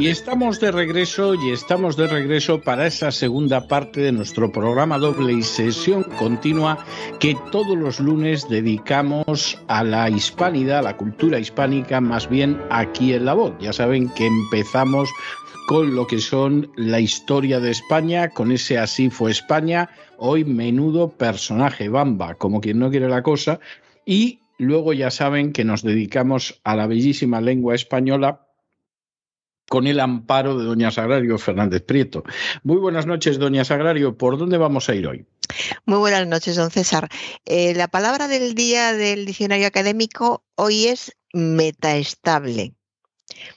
Y 0.00 0.08
estamos 0.08 0.60
de 0.60 0.72
regreso 0.72 1.34
y 1.34 1.50
estamos 1.50 1.94
de 1.94 2.06
regreso 2.06 2.62
para 2.62 2.86
esa 2.86 3.12
segunda 3.12 3.68
parte 3.68 4.00
de 4.00 4.12
nuestro 4.12 4.50
programa 4.50 4.96
doble 4.96 5.34
y 5.34 5.42
sesión 5.42 6.04
continua 6.18 6.86
que 7.18 7.36
todos 7.52 7.76
los 7.76 8.00
lunes 8.00 8.48
dedicamos 8.48 9.58
a 9.68 9.84
la 9.84 10.08
hispanidad, 10.08 10.78
a 10.78 10.82
la 10.82 10.96
cultura 10.96 11.38
hispánica, 11.38 12.00
más 12.00 12.30
bien 12.30 12.58
aquí 12.70 13.12
en 13.12 13.26
la 13.26 13.34
voz. 13.34 13.52
Ya 13.60 13.74
saben 13.74 14.08
que 14.14 14.26
empezamos 14.26 15.10
con 15.68 15.94
lo 15.94 16.06
que 16.06 16.20
son 16.20 16.72
la 16.76 16.98
historia 16.98 17.60
de 17.60 17.70
España, 17.70 18.30
con 18.30 18.52
ese 18.52 18.78
así 18.78 19.10
fue 19.10 19.30
España, 19.32 19.90
hoy 20.16 20.46
menudo 20.46 21.10
personaje, 21.10 21.90
bamba, 21.90 22.36
como 22.36 22.62
quien 22.62 22.78
no 22.78 22.88
quiere 22.88 23.10
la 23.10 23.22
cosa, 23.22 23.60
y 24.06 24.40
luego 24.56 24.94
ya 24.94 25.10
saben 25.10 25.52
que 25.52 25.64
nos 25.64 25.82
dedicamos 25.82 26.58
a 26.64 26.74
la 26.74 26.86
bellísima 26.86 27.42
lengua 27.42 27.74
española 27.74 28.46
con 29.70 29.86
el 29.86 30.00
amparo 30.00 30.58
de 30.58 30.64
doña 30.64 30.90
Sagrario 30.90 31.38
Fernández 31.38 31.82
Prieto. 31.82 32.24
Muy 32.64 32.78
buenas 32.78 33.06
noches, 33.06 33.38
doña 33.38 33.64
Sagrario. 33.64 34.18
¿Por 34.18 34.36
dónde 34.36 34.58
vamos 34.58 34.88
a 34.88 34.96
ir 34.96 35.06
hoy? 35.06 35.24
Muy 35.86 35.98
buenas 35.98 36.26
noches, 36.26 36.56
don 36.56 36.72
César. 36.72 37.08
Eh, 37.44 37.72
la 37.76 37.86
palabra 37.86 38.26
del 38.26 38.56
día 38.56 38.92
del 38.94 39.26
diccionario 39.26 39.68
académico 39.68 40.44
hoy 40.56 40.86
es 40.88 41.16
metaestable 41.32 42.74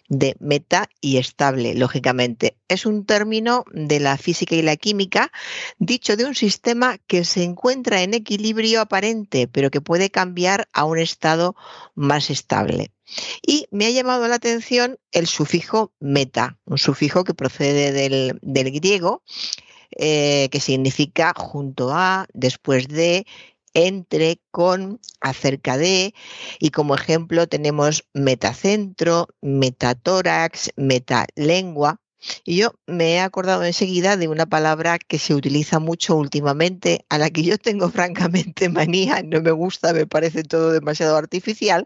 de 0.10 0.36
meta 0.40 0.90
y 1.02 1.18
estable, 1.18 1.76
lógicamente. 1.76 2.58
Es 2.68 2.86
un 2.86 3.06
término 3.06 3.66
de 3.72 4.00
la 4.00 4.18
física 4.18 4.56
y 4.56 4.62
la 4.62 4.76
química 4.76 5.32
dicho 5.80 6.16
de 6.16 6.26
un 6.26 6.36
sistema 6.36 6.98
que 7.08 7.26
se 7.26 7.44
encuentra 7.44 8.02
en 8.02 8.14
equilibrio 8.14 8.82
aparente, 8.82 9.48
pero 9.48 9.72
que 9.72 9.82
puede 9.82 10.10
cambiar 10.10 10.68
a 10.74 10.86
un 10.86 11.00
estado 11.00 11.56
más 11.96 12.30
estable. 12.30 12.92
Y 13.46 13.68
me 13.72 13.86
ha 13.86 13.90
llamado 13.92 14.28
la 14.28 14.36
atención 14.36 14.98
el 15.12 15.28
sufijo 15.28 15.94
meta, 16.00 16.58
un 16.66 16.78
sufijo 16.78 17.24
que 17.24 17.34
procede 17.34 17.92
del, 17.92 18.72
griego, 18.72 19.24
eh, 19.92 20.50
que 20.52 20.60
significa 20.60 21.34
junto 21.36 21.92
a, 21.92 22.28
después 22.34 22.88
de, 22.88 23.26
entre, 23.74 24.42
con, 24.52 25.00
acerca 25.22 25.78
de, 25.78 26.14
y 26.60 26.70
como 26.72 26.96
ejemplo 26.96 27.48
tenemos 27.48 28.06
metacentro, 28.14 29.28
metatórax, 29.42 30.72
metalengua. 30.76 32.00
Y 32.46 32.56
yo 32.58 32.74
me 32.88 33.16
he 33.16 33.20
acordado 33.20 33.64
enseguida 33.66 34.16
de 34.16 34.30
una 34.30 34.46
palabra 34.46 34.98
que 34.98 35.20
se 35.20 35.36
utiliza 35.36 35.80
mucho 35.80 36.16
últimamente, 36.16 37.06
a 37.10 37.18
la 37.18 37.30
que 37.30 37.44
yo 37.44 37.58
tengo 37.58 37.90
francamente 37.92 38.70
manía, 38.70 39.22
no 39.24 39.42
me 39.42 39.52
gusta, 39.52 39.94
me 39.94 40.08
parece 40.08 40.44
todo 40.44 40.72
demasiado 40.72 41.18
artificial, 41.18 41.86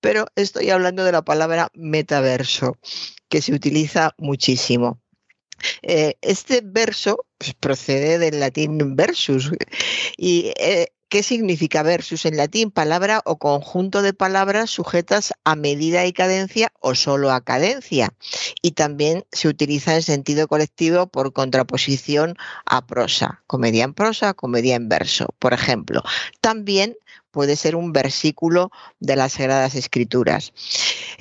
pero 0.00 0.26
estoy 0.36 0.70
hablando 0.70 1.04
de 1.04 1.12
la 1.12 1.22
palabra 1.22 1.70
metaverso, 1.74 2.78
que 3.28 3.42
se 3.42 3.54
utiliza 3.54 4.14
muchísimo. 4.18 5.00
Eh, 5.82 6.16
este 6.22 6.60
verso 6.64 7.26
pues, 7.38 7.54
procede 7.54 8.18
del 8.18 8.40
latín 8.40 8.96
versus 8.96 9.52
y 10.16 10.52
eh, 10.58 10.88
¿Qué 11.12 11.22
significa 11.22 11.82
versus 11.82 12.24
en 12.24 12.38
latín? 12.38 12.70
Palabra 12.70 13.20
o 13.26 13.36
conjunto 13.36 14.00
de 14.00 14.14
palabras 14.14 14.70
sujetas 14.70 15.34
a 15.44 15.56
medida 15.56 16.06
y 16.06 16.14
cadencia 16.14 16.72
o 16.80 16.94
solo 16.94 17.32
a 17.32 17.42
cadencia. 17.44 18.14
Y 18.62 18.70
también 18.70 19.26
se 19.30 19.48
utiliza 19.48 19.94
en 19.94 20.02
sentido 20.02 20.48
colectivo 20.48 21.08
por 21.08 21.34
contraposición 21.34 22.36
a 22.64 22.86
prosa. 22.86 23.42
Comedia 23.46 23.84
en 23.84 23.92
prosa, 23.92 24.32
comedia 24.32 24.74
en 24.74 24.88
verso, 24.88 25.34
por 25.38 25.52
ejemplo. 25.52 26.02
También 26.40 26.96
puede 27.30 27.56
ser 27.56 27.76
un 27.76 27.92
versículo 27.92 28.70
de 28.98 29.16
las 29.16 29.34
Sagradas 29.34 29.74
Escrituras. 29.74 30.54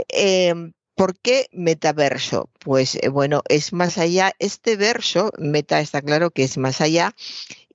Em, 0.07 0.72
¿Por 0.96 1.18
qué 1.18 1.47
metaverso? 1.51 2.50
Pues 2.59 2.96
eh, 3.01 3.09
bueno, 3.09 3.41
es 3.50 3.74
más 3.74 3.97
allá, 3.97 4.34
este 4.40 4.75
verso, 4.75 5.31
meta 5.40 5.80
está 5.80 6.01
claro 6.01 6.31
que 6.31 6.44
es 6.44 6.57
más 6.57 6.80
allá, 6.80 7.16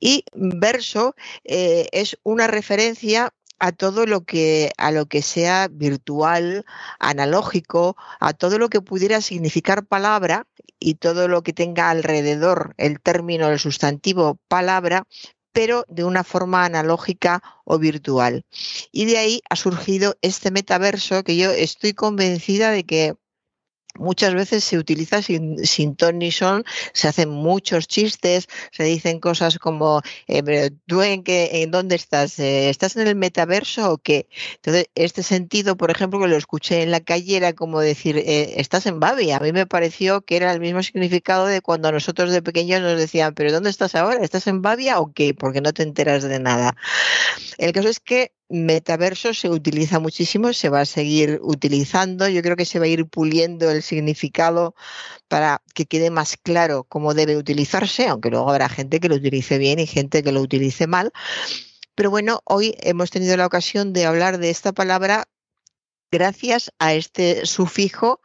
y 0.00 0.24
verso 0.34 1.14
eh, 1.44 1.88
es 1.92 2.18
una 2.22 2.46
referencia 2.46 3.32
a 3.58 3.72
todo 3.72 4.06
lo 4.06 4.24
que 4.24 4.70
a 4.76 4.90
lo 4.90 5.06
que 5.06 5.22
sea 5.22 5.68
virtual, 5.70 6.64
analógico, 6.98 7.96
a 8.20 8.32
todo 8.34 8.58
lo 8.58 8.68
que 8.68 8.80
pudiera 8.80 9.20
significar 9.20 9.86
palabra 9.86 10.46
y 10.78 10.94
todo 10.94 11.28
lo 11.28 11.42
que 11.42 11.52
tenga 11.52 11.90
alrededor 11.90 12.74
el 12.76 13.00
término 13.00 13.48
el 13.48 13.58
sustantivo 13.58 14.38
palabra, 14.48 15.04
pero 15.52 15.84
de 15.88 16.04
una 16.04 16.22
forma 16.22 16.64
analógica 16.64 17.42
o 17.64 17.78
virtual. 17.78 18.44
Y 18.92 19.06
de 19.06 19.18
ahí 19.18 19.40
ha 19.48 19.56
surgido 19.56 20.16
este 20.20 20.50
metaverso 20.50 21.24
que 21.24 21.36
yo 21.36 21.50
estoy 21.50 21.94
convencida 21.94 22.70
de 22.70 22.84
que 22.84 23.14
muchas 23.98 24.34
veces 24.34 24.64
se 24.64 24.78
utiliza 24.78 25.22
sin, 25.22 25.64
sin 25.64 25.96
ton 25.96 26.18
ni 26.18 26.30
son, 26.30 26.64
se 26.92 27.08
hacen 27.08 27.28
muchos 27.30 27.88
chistes, 27.88 28.48
se 28.72 28.84
dicen 28.84 29.20
cosas 29.20 29.58
como, 29.58 30.02
eh, 30.26 30.70
¿tú 30.86 31.02
en, 31.02 31.22
qué, 31.22 31.62
en 31.62 31.70
dónde 31.70 31.96
estás? 31.96 32.38
Eh, 32.38 32.70
¿Estás 32.70 32.96
en 32.96 33.06
el 33.06 33.16
metaverso 33.16 33.92
o 33.92 33.98
qué? 33.98 34.28
Entonces, 34.56 34.86
este 34.94 35.22
sentido, 35.22 35.76
por 35.76 35.90
ejemplo, 35.90 36.20
que 36.20 36.28
lo 36.28 36.36
escuché 36.36 36.82
en 36.82 36.90
la 36.90 37.00
calle 37.00 37.36
era 37.36 37.52
como 37.52 37.80
decir, 37.80 38.16
eh, 38.18 38.54
estás 38.60 38.86
en 38.86 39.00
Babi. 39.00 39.30
A 39.32 39.40
mí 39.40 39.52
me 39.52 39.66
pareció 39.66 40.22
que 40.22 40.36
era 40.36 40.52
el 40.52 40.60
mismo 40.60 40.82
significado 40.82 41.46
de 41.46 41.60
cuando 41.60 41.90
nosotros 41.92 42.30
de 42.30 42.42
pequeños 42.42 42.80
nos 42.80 42.98
decían, 42.98 43.34
¿pero 43.34 43.52
dónde 43.52 43.70
estás 43.70 43.94
ahora? 43.94 44.22
¿Estás 44.22 44.46
en 44.46 44.62
Babia 44.62 45.00
o 45.00 45.12
qué? 45.12 45.34
Porque 45.34 45.60
no 45.60 45.72
te 45.72 45.82
enteras 45.82 46.22
de 46.22 46.38
nada. 46.38 46.76
El 47.58 47.72
caso 47.72 47.88
es 47.88 48.00
que 48.00 48.32
metaverso 48.48 49.34
se 49.34 49.50
utiliza 49.50 49.98
muchísimo, 49.98 50.52
se 50.52 50.68
va 50.68 50.80
a 50.80 50.84
seguir 50.84 51.40
utilizando. 51.42 52.28
Yo 52.28 52.42
creo 52.42 52.56
que 52.56 52.64
se 52.64 52.78
va 52.78 52.84
a 52.84 52.88
ir 52.88 53.06
puliendo 53.06 53.70
el 53.70 53.82
significado 53.82 54.74
para 55.28 55.62
que 55.74 55.86
quede 55.86 56.10
más 56.10 56.36
claro 56.36 56.84
cómo 56.84 57.14
debe 57.14 57.36
utilizarse, 57.36 58.06
aunque 58.06 58.30
luego 58.30 58.48
habrá 58.50 58.68
gente 58.68 59.00
que 59.00 59.08
lo 59.08 59.16
utilice 59.16 59.58
bien 59.58 59.78
y 59.78 59.86
gente 59.86 60.22
que 60.22 60.32
lo 60.32 60.40
utilice 60.40 60.86
mal. 60.86 61.12
Pero 61.94 62.10
bueno, 62.10 62.40
hoy 62.44 62.76
hemos 62.80 63.10
tenido 63.10 63.36
la 63.36 63.46
ocasión 63.46 63.92
de 63.92 64.06
hablar 64.06 64.38
de 64.38 64.50
esta 64.50 64.72
palabra 64.72 65.28
gracias 66.10 66.72
a 66.78 66.94
este 66.94 67.46
sufijo, 67.46 68.20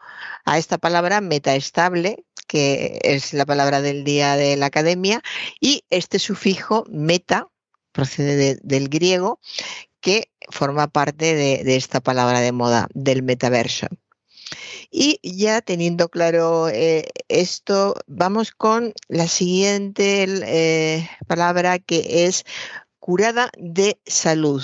a 0.46 0.58
esta 0.58 0.78
palabra 0.78 1.22
metaestable, 1.22 2.26
que 2.48 3.00
es 3.04 3.34
la 3.34 3.46
palabra 3.46 3.82
del 3.82 4.04
día 4.04 4.36
de 4.36 4.58
la 4.58 4.68
academia, 4.68 5.22
y 5.60 5.84
este 5.90 6.20
sufijo 6.20 6.86
meta, 6.90 7.48
procede 7.92 8.58
del 8.62 8.90
griego, 8.90 9.40
que 10.02 10.32
forma 10.50 10.88
parte 10.88 11.36
de, 11.36 11.76
esta 11.76 12.02
palabra 12.02 12.42
de 12.42 12.52
moda, 12.52 12.88
del 12.94 13.24
metaverso. 13.24 13.88
Y 14.90 15.20
ya 15.24 15.62
teniendo 15.62 16.10
claro 16.10 16.68
eh, 16.68 17.08
esto, 17.30 17.96
vamos 18.08 18.52
con 18.52 18.94
la 19.08 19.28
siguiente 19.28 20.26
eh, 20.28 21.10
palabra 21.28 21.80
que 21.80 22.26
es 22.26 22.44
curada 23.00 23.50
de 23.58 24.00
salud. 24.06 24.64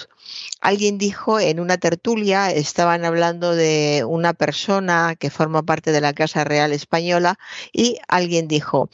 Alguien 0.60 0.98
dijo 0.98 1.40
en 1.40 1.60
una 1.60 1.78
tertulia, 1.78 2.52
estaban 2.52 3.06
hablando 3.06 3.56
de 3.56 4.04
una 4.06 4.34
persona 4.34 5.16
que 5.18 5.30
forma 5.30 5.64
parte 5.64 5.92
de 5.94 6.02
la 6.02 6.14
Casa 6.14 6.44
Real 6.44 6.74
Española 6.74 7.40
y 7.72 7.98
alguien 8.10 8.48
dijo, 8.50 8.90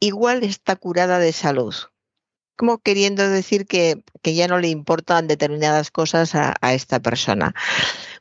igual 0.00 0.42
está 0.42 0.76
curada 0.76 1.18
de 1.18 1.32
salud 1.32 1.74
como 2.58 2.78
queriendo 2.78 3.28
decir 3.28 3.66
que, 3.66 4.02
ya 4.24 4.48
no 4.48 4.58
le 4.58 4.68
importan 4.68 5.28
determinadas 5.28 5.90
cosas 5.90 6.34
a, 6.34 6.74
esta 6.74 7.00
persona. 7.00 7.54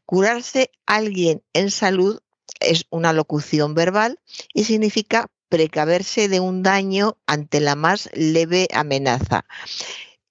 Curarse 0.06 0.72
alguien 0.86 1.42
en 1.54 1.72
salud 1.72 2.22
es 2.62 2.86
una 2.92 3.12
locución 3.14 3.74
verbal 3.74 4.20
y 4.54 4.64
significa 4.66 5.28
precaverse 5.50 6.30
de 6.30 6.40
un 6.40 6.62
daño 6.62 7.18
ante 7.26 7.60
la 7.60 7.76
más 7.76 8.10
leve 8.14 8.68
amenaza. 8.74 9.46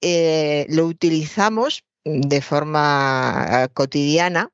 Eh, 0.00 0.66
lo 0.68 0.86
utilizamos 0.86 1.84
de 2.04 2.40
forma 2.40 3.64
eh, 3.64 3.68
cotidiana 3.74 4.52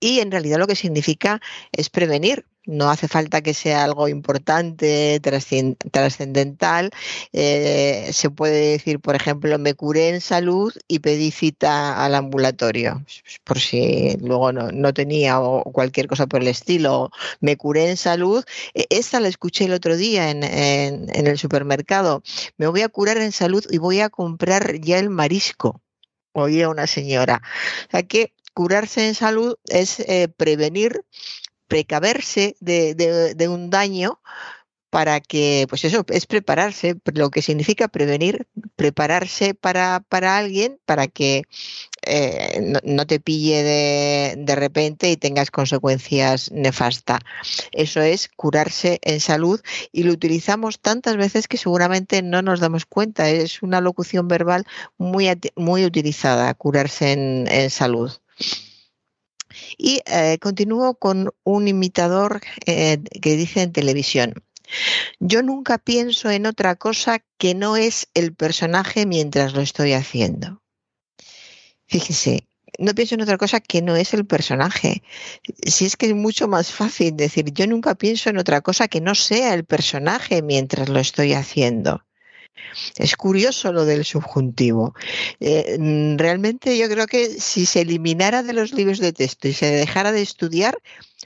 y 0.00 0.20
en 0.20 0.30
realidad 0.30 0.58
lo 0.58 0.66
que 0.66 0.76
significa 0.76 1.42
es 1.72 1.90
prevenir, 1.90 2.46
no 2.66 2.90
hace 2.90 3.08
falta 3.08 3.40
que 3.40 3.54
sea 3.54 3.84
algo 3.84 4.08
importante, 4.08 5.20
trascendental. 5.20 6.90
Eh, 7.32 8.10
se 8.12 8.30
puede 8.30 8.72
decir, 8.72 9.00
por 9.00 9.16
ejemplo, 9.16 9.58
me 9.58 9.74
curé 9.74 10.10
en 10.10 10.20
salud 10.20 10.72
y 10.88 11.00
pedí 11.00 11.30
cita 11.30 12.04
al 12.04 12.14
ambulatorio, 12.14 13.04
por 13.44 13.58
si 13.58 14.16
luego 14.20 14.52
no, 14.52 14.94
tenía 14.94 15.40
o 15.40 15.64
cualquier 15.72 16.06
cosa 16.06 16.26
por 16.26 16.42
el 16.42 16.48
estilo. 16.48 17.10
Me 17.40 17.56
curé 17.56 17.90
en 17.90 17.96
salud. 17.96 18.44
E, 18.74 18.86
esta 18.90 19.20
la 19.20 19.28
escuché 19.28 19.64
el 19.64 19.72
otro 19.72 19.96
día 19.96 20.30
en, 20.30 20.42
el 20.42 21.38
supermercado. 21.38 22.22
Me 22.58 22.66
voy 22.66 22.82
a 22.82 22.88
curar 22.88 23.16
en 23.18 23.32
salud 23.32 23.64
y 23.70 23.78
voy 23.78 24.00
a 24.00 24.08
comprar 24.10 24.80
ya 24.80 24.98
el 24.98 25.10
marisco. 25.10 25.80
Oía 26.32 26.68
una 26.68 26.86
señora. 26.86 27.42
O 27.88 27.90
sea 27.90 28.02
que 28.04 28.32
curarse 28.54 29.06
en 29.06 29.14
salud 29.14 29.56
es 29.66 30.00
eh, 30.00 30.28
prevenir 30.28 31.04
precaverse 31.72 32.54
de, 32.60 33.48
un 33.48 33.70
daño 33.70 34.20
para 34.90 35.20
que, 35.20 35.64
pues 35.70 35.86
eso, 35.86 36.04
es 36.08 36.26
prepararse, 36.26 36.96
lo 37.14 37.30
que 37.30 37.40
significa 37.40 37.88
prevenir, 37.88 38.46
prepararse 38.76 39.54
para, 39.54 40.04
para 40.06 40.36
alguien, 40.36 40.78
para 40.84 41.06
que 41.06 41.44
eh, 42.02 42.74
no, 42.84 43.06
te 43.06 43.20
pille 43.20 43.62
de, 43.62 44.34
de, 44.36 44.54
repente 44.54 45.10
y 45.10 45.16
tengas 45.16 45.50
consecuencias 45.50 46.52
nefastas. 46.52 47.20
Eso 47.72 48.02
es 48.02 48.28
curarse 48.36 48.98
en 49.00 49.20
salud 49.20 49.58
y 49.92 50.02
lo 50.02 50.12
utilizamos 50.12 50.78
tantas 50.78 51.16
veces 51.16 51.48
que 51.48 51.56
seguramente 51.56 52.20
no 52.20 52.42
nos 52.42 52.60
damos 52.60 52.84
cuenta. 52.84 53.30
Es 53.30 53.62
una 53.62 53.80
locución 53.80 54.28
verbal 54.28 54.66
muy, 54.98 55.26
muy 55.56 55.86
utilizada, 55.86 56.52
curarse 56.52 57.12
en, 57.12 57.46
en 57.50 57.70
salud. 57.70 58.12
Y 59.78 60.00
eh, 60.06 60.38
continúo 60.40 60.94
con 60.94 61.30
un 61.44 61.68
imitador 61.68 62.40
eh, 62.66 62.98
que 63.20 63.36
dice 63.36 63.62
en 63.62 63.72
televisión. 63.72 64.34
Yo 65.20 65.42
nunca 65.42 65.78
pienso 65.78 66.30
en 66.30 66.46
otra 66.46 66.76
cosa 66.76 67.22
que 67.38 67.54
no 67.54 67.76
es 67.76 68.08
el 68.14 68.34
personaje 68.34 69.06
mientras 69.06 69.52
lo 69.52 69.60
estoy 69.60 69.92
haciendo. 69.92 70.62
Fíjese, 71.86 72.46
no 72.78 72.94
pienso 72.94 73.14
en 73.14 73.22
otra 73.22 73.36
cosa 73.36 73.60
que 73.60 73.82
no 73.82 73.96
es 73.96 74.14
el 74.14 74.24
personaje. 74.26 75.02
Si 75.66 75.84
es 75.84 75.96
que 75.96 76.06
es 76.06 76.14
mucho 76.14 76.48
más 76.48 76.72
fácil 76.72 77.16
decir, 77.16 77.52
yo 77.52 77.66
nunca 77.66 77.94
pienso 77.94 78.30
en 78.30 78.38
otra 78.38 78.62
cosa 78.62 78.88
que 78.88 79.00
no 79.00 79.14
sea 79.14 79.54
el 79.54 79.64
personaje 79.64 80.42
mientras 80.42 80.88
lo 80.88 80.98
estoy 80.98 81.34
haciendo. 81.34 82.04
Es 82.96 83.16
curioso 83.16 83.72
lo 83.72 83.84
del 83.84 84.04
subjuntivo. 84.04 84.94
Eh, 85.40 85.76
mm, 85.78 86.16
realmente 86.16 86.76
yo 86.78 86.88
creo 86.88 87.06
que 87.06 87.28
si 87.28 87.66
se 87.66 87.80
eliminara 87.82 88.42
de 88.42 88.52
los 88.52 88.72
libros 88.72 88.98
de 88.98 89.12
texto 89.12 89.48
y 89.48 89.52
se 89.52 89.66
dejara 89.66 90.12
de 90.12 90.22
estudiar, 90.22 90.78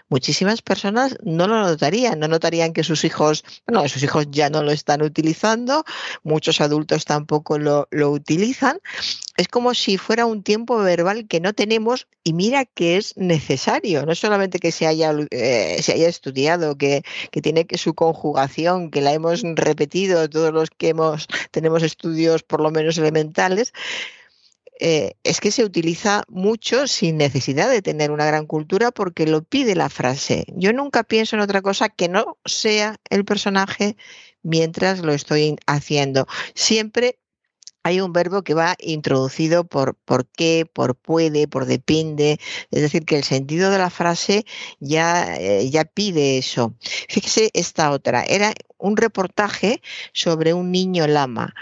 muchísimas 0.09 0.63
personas 0.63 1.17
no 1.23 1.47
lo 1.47 1.61
notarían, 1.61 2.19
no 2.19 2.29
notarían 2.29 2.73
que 2.73 2.85
sus 2.85 3.05
hijos, 3.05 3.45
bueno, 3.67 3.89
sus 3.89 4.03
hijos 4.03 4.27
ya 4.31 4.51
no 4.51 4.63
lo 4.63 4.71
están 4.71 5.03
utilizando, 5.03 5.85
muchos 6.23 6.61
adultos 6.61 7.05
tampoco 7.05 7.59
lo, 7.59 7.89
utilizan. 7.91 8.79
Es 9.37 9.49
como 9.49 9.75
si 9.75 9.99
fuera 9.99 10.27
un 10.27 10.43
tiempo 10.43 10.79
verbal 10.79 11.29
que 11.29 11.41
no 11.41 11.53
tenemos 11.53 12.09
y 12.25 12.33
mira 12.33 12.65
que 12.65 12.97
es 12.97 13.17
necesario, 13.17 14.07
no 14.07 14.15
solamente 14.15 14.59
que 14.59 14.73
se 14.73 14.87
haya, 14.87 15.13
eh, 15.31 15.77
estudiado, 15.87 16.79
que, 16.79 17.03
que 17.31 17.43
tiene 17.43 17.67
que 17.67 17.79
su 17.79 17.95
conjugación, 17.95 18.91
que 18.91 19.03
la 19.03 19.13
hemos 19.13 19.43
repetido 19.43 20.29
todos 20.31 20.53
los 20.53 20.71
que 20.71 20.89
hemos, 20.89 21.27
tenemos 21.51 21.83
estudios 21.83 22.43
por 22.43 22.61
lo 22.61 22.71
menos 22.71 22.97
elementales, 22.99 23.73
eh, 24.79 25.15
es 25.25 25.41
que 25.41 25.51
se 25.51 25.65
utiliza 25.65 26.25
mucho 26.29 26.87
sin 26.87 27.17
necesidad 27.17 27.71
de 27.71 27.81
tener 27.81 28.11
una 28.11 28.27
gran 28.27 28.47
cultura 28.47 28.91
porque 28.91 29.27
lo 29.27 29.43
pide 29.43 29.75
la 29.75 29.89
frase. 29.89 30.45
Yo 30.49 30.73
nunca 30.73 31.03
pienso 31.03 31.37
en 31.37 31.43
otra 31.43 31.63
cosa 31.63 31.89
que 31.89 32.09
no 32.09 32.37
sea 32.45 32.97
el 33.09 33.25
personaje 33.25 33.97
mientras 34.43 35.01
lo 35.01 35.13
estoy 35.13 35.57
haciendo. 35.67 36.27
Siempre 36.55 37.19
hay 37.87 38.01
un 38.01 38.13
verbo 38.13 38.43
que 38.43 38.55
va 38.55 38.75
introducido 38.81 39.63
por 39.65 39.95
por 39.95 40.27
qué, 40.27 40.67
por 40.71 40.97
puede, 40.97 41.47
por 41.47 41.67
depende, 41.67 42.41
es 42.73 42.83
decir, 42.83 43.05
que 43.05 43.17
el 43.17 43.23
sentido 43.23 43.71
de 43.71 43.79
la 43.79 43.91
frase 43.91 44.45
ya, 44.81 45.37
eh, 45.37 45.71
ya 45.71 45.85
pide 45.85 46.37
eso. 46.37 46.75
Fíjese 47.09 47.51
esta 47.55 47.93
otra, 47.93 48.25
era 48.25 48.53
un 48.79 48.97
reportaje 48.97 49.83
sobre 50.13 50.53
un 50.53 50.73
niño 50.73 51.07
lama 51.07 51.55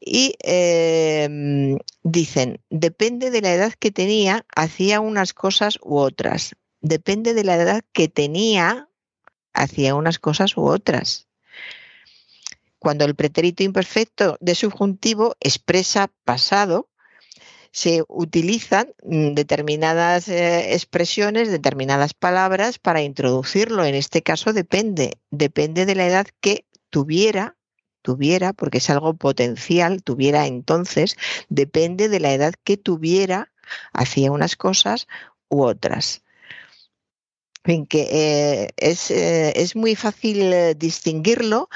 y 0.00 0.34
em, 0.40 1.78
dicen, 2.02 2.60
depende 2.70 3.30
de 3.30 3.40
la 3.40 3.52
edad 3.54 3.72
que 3.78 3.92
tenía, 3.92 4.44
hacía 4.56 4.98
unas 4.98 5.32
cosas 5.34 5.78
u 5.82 5.98
otras. 5.98 6.56
Depende 6.80 7.32
de 7.32 7.44
la 7.44 7.54
edad 7.54 7.84
que 7.92 8.08
tenía, 8.08 8.88
hacía 9.52 9.94
unas 9.94 10.18
cosas 10.18 10.56
u 10.56 10.62
otras. 10.62 11.29
Cuando 12.80 13.04
el 13.04 13.14
pretérito 13.14 13.62
imperfecto 13.62 14.38
de 14.40 14.54
subjuntivo 14.54 15.36
expresa 15.38 16.10
pasado, 16.24 16.88
se 17.72 18.02
utilizan 18.08 18.88
mm, 19.04 19.34
determinadas 19.34 20.26
eh, 20.28 20.72
expresiones, 20.74 21.50
determinadas 21.50 22.14
palabras 22.14 22.78
para 22.78 23.02
introducirlo. 23.02 23.84
En 23.84 23.94
este 23.94 24.22
caso 24.22 24.52
depende, 24.52 25.18
depende 25.30 25.86
de 25.86 25.94
la 25.94 26.06
edad 26.06 26.26
que 26.40 26.64
tuviera 26.88 27.56
tuviera, 28.02 28.54
porque 28.54 28.78
es 28.78 28.88
algo 28.88 29.12
potencial, 29.12 30.02
tuviera 30.02 30.46
entonces, 30.46 31.16
depende 31.50 32.08
de 32.08 32.18
la 32.18 32.32
edad 32.32 32.54
que 32.64 32.78
tuviera, 32.78 33.52
hacía 33.92 34.32
unas 34.32 34.56
cosas 34.56 35.06
u 35.50 35.64
otras 35.64 36.22
en 37.64 37.86
que 37.86 38.08
eh, 38.10 38.70
es, 38.76 39.10
eh, 39.10 39.52
es, 39.56 39.76
muy 39.76 39.94
fácil 39.94 40.52
eh, 40.52 40.74
distinguirlo. 40.74 41.68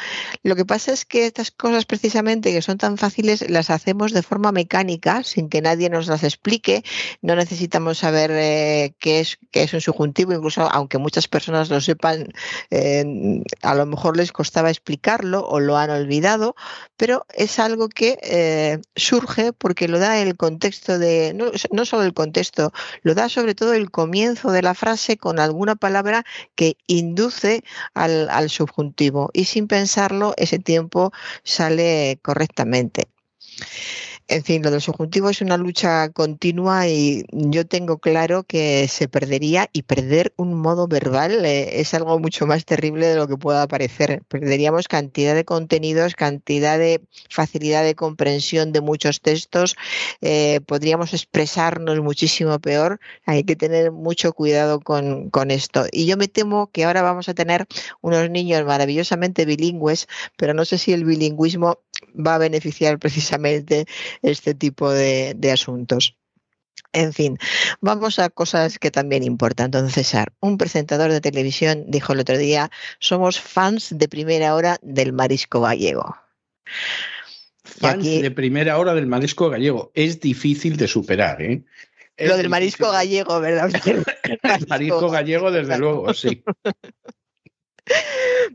Lo 0.43 0.57
que 0.57 0.65
pasa 0.65 0.93
es 0.93 1.05
que 1.05 1.27
estas 1.27 1.51
cosas 1.51 1.85
precisamente 1.85 2.53
que 2.53 2.63
son 2.63 2.79
tan 2.79 2.97
fáciles 2.97 3.49
las 3.51 3.71
hacemos 3.71 4.13
de 4.13 4.23
forma 4.23 4.51
mecánica, 4.51 5.23
sin 5.23 5.49
que 5.49 5.61
nadie 5.61 5.91
nos 5.91 6.07
las 6.07 6.25
explique. 6.25 6.85
No 7.21 7.37
necesitamos 7.37 7.99
saber 7.99 8.95
qué, 8.99 9.21
es, 9.21 9.39
qué 9.51 9.65
es 9.65 9.75
un 9.75 9.81
subjuntivo, 9.81 10.33
incluso 10.33 10.63
aunque 10.71 10.99
muchas 10.99 11.29
personas 11.29 11.69
lo 11.69 11.81
sepan, 11.81 12.33
a 13.63 13.75
lo 13.75 13.87
mejor 13.87 14.17
les 14.17 14.33
costaba 14.33 14.71
explicarlo 14.71 15.47
o 15.47 15.61
lo 15.61 15.77
han 15.77 15.91
olvidado, 15.91 16.57
pero 16.97 17.27
es 17.35 17.59
algo 17.59 17.89
que 17.89 18.81
surge 18.97 19.53
porque 19.53 19.89
lo 19.89 19.99
da 19.99 20.19
el 20.19 20.37
contexto 20.37 20.99
de, 20.99 21.33
no, 21.35 21.47
no 21.71 21.85
solo 21.85 22.05
el 22.05 22.15
contexto, 22.15 22.73
lo 23.03 23.15
da 23.15 23.29
sobre 23.29 23.55
todo 23.55 23.75
el 23.75 23.91
comienzo 23.91 24.51
de 24.51 24.63
la 24.63 24.75
frase 24.75 25.17
con 25.17 25.39
alguna 25.39 25.74
palabra 25.77 26.25
que 26.55 26.77
induce 26.87 27.63
al, 27.95 28.51
subjuntivo 28.51 29.31
y 29.33 29.45
sin 29.45 29.67
pensarlo 29.67 30.35
ese 30.37 30.59
tiempo 30.59 31.13
sale 31.43 32.19
correctamente. 32.23 33.09
En 34.27 34.43
fin, 34.43 34.63
lo 34.63 34.71
del 34.71 34.81
subjuntivo 34.81 35.29
es 35.29 35.43
una 35.43 35.59
lucha 35.59 36.09
continua 36.09 36.89
y 36.89 37.27
yo 37.31 37.67
tengo 37.67 37.99
claro 37.99 38.43
que 38.45 38.89
se 38.89 39.07
perdería 39.07 39.69
y 39.71 39.83
perder 39.83 40.33
un 40.39 40.55
modo 40.55 40.89
verbal 40.89 41.45
eh, 41.45 41.81
es 41.81 41.93
algo 41.93 42.19
mucho 42.19 42.47
más 42.47 42.65
terrible 42.65 43.07
de 43.07 43.17
lo 43.17 43.29
que 43.29 43.37
pueda 43.37 43.69
parecer. 43.69 44.23
Perderíamos 44.29 44.89
cantidad 44.89 45.35
de 45.35 45.45
contenidos, 45.45 46.15
cantidad 46.15 46.79
de 46.79 47.03
facilidad 47.29 47.85
de 47.85 47.95
comprensión 47.95 48.73
de 48.73 48.81
muchos 48.81 49.21
textos, 49.21 49.77
eh, 50.23 50.61
podríamos 50.67 51.13
expresarnos 51.13 52.01
muchísimo 52.01 52.59
peor. 52.61 53.01
Hay 53.27 53.45
que 53.45 53.57
tener 53.57 53.93
mucho 53.93 54.33
cuidado 54.33 54.81
con, 54.81 55.29
con 55.29 55.51
esto. 55.51 55.85
Y 55.93 56.07
yo 56.07 56.17
me 56.17 56.29
temo 56.29 56.71
que 56.73 56.85
ahora 56.85 57.03
vamos 57.03 57.29
a 57.29 57.35
tener 57.35 57.67
unos 58.01 58.31
niños 58.31 58.65
maravillosamente 58.65 59.45
bilingües, 59.45 60.09
pero 60.39 60.55
no 60.55 60.65
sé 60.65 60.79
si 60.79 60.95
el 60.95 61.05
bilingüismo 61.05 61.79
va 62.15 62.37
a 62.37 62.39
beneficiar 62.39 62.99
precisamente 62.99 63.87
este 64.23 64.55
tipo 64.55 64.91
de, 64.91 65.37
asuntos. 65.53 66.17
En 66.93 67.13
fin, 67.13 67.39
vamos 67.81 68.19
a 68.19 68.31
cosas 68.31 68.79
que 68.79 68.91
también 68.91 69.23
importan. 69.23 69.71
Don 69.71 69.91
César, 69.91 70.33
un 70.41 70.59
presentador 70.59 71.11
de 71.11 71.21
televisión 71.21 71.85
dijo 71.89 72.13
el 72.13 72.21
otro 72.21 72.39
día, 72.39 72.71
somos 72.99 73.41
fans 73.41 73.97
de 73.97 74.09
primera 74.09 74.55
hora 74.55 74.79
del 74.83 75.13
marisco 75.13 75.61
gallego. 75.61 76.17
Fans 77.65 78.05
de 78.05 78.31
primera 78.31 78.79
hora 78.79 78.95
del 78.95 79.07
marisco 79.07 79.51
gallego. 79.51 79.91
Es 79.95 80.21
difícil 80.21 80.77
de 80.77 80.87
superar, 80.87 81.43
¿eh? 81.43 81.65
Lo 82.17 82.37
del 82.37 82.49
marisco 82.49 82.91
gallego, 82.93 83.41
¿verdad? 83.41 83.71
el 84.43 84.67
marisco 84.69 85.11
gallego, 85.11 85.51
desde 85.51 85.79
luego, 85.79 86.15
sí. 86.15 86.45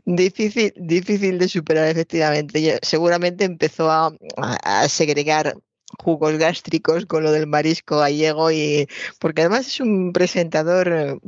Difícil, 0.04 0.72
difícil 0.76 1.38
de 1.38 1.48
superar, 1.48 1.88
efectivamente. 1.88 2.78
seguramente 2.82 3.44
empezó 3.44 3.90
a, 3.90 4.12
segregar 4.88 5.56
jugos 5.98 6.38
gástricos 6.38 7.06
con 7.06 7.22
lo 7.24 7.32
del 7.32 7.46
marisco 7.46 7.98
gallego 7.98 8.50
y 8.50 8.88
porque 9.18 9.42
además 9.42 9.66
es 9.66 9.80
un 9.80 10.12
presentador 10.12 11.20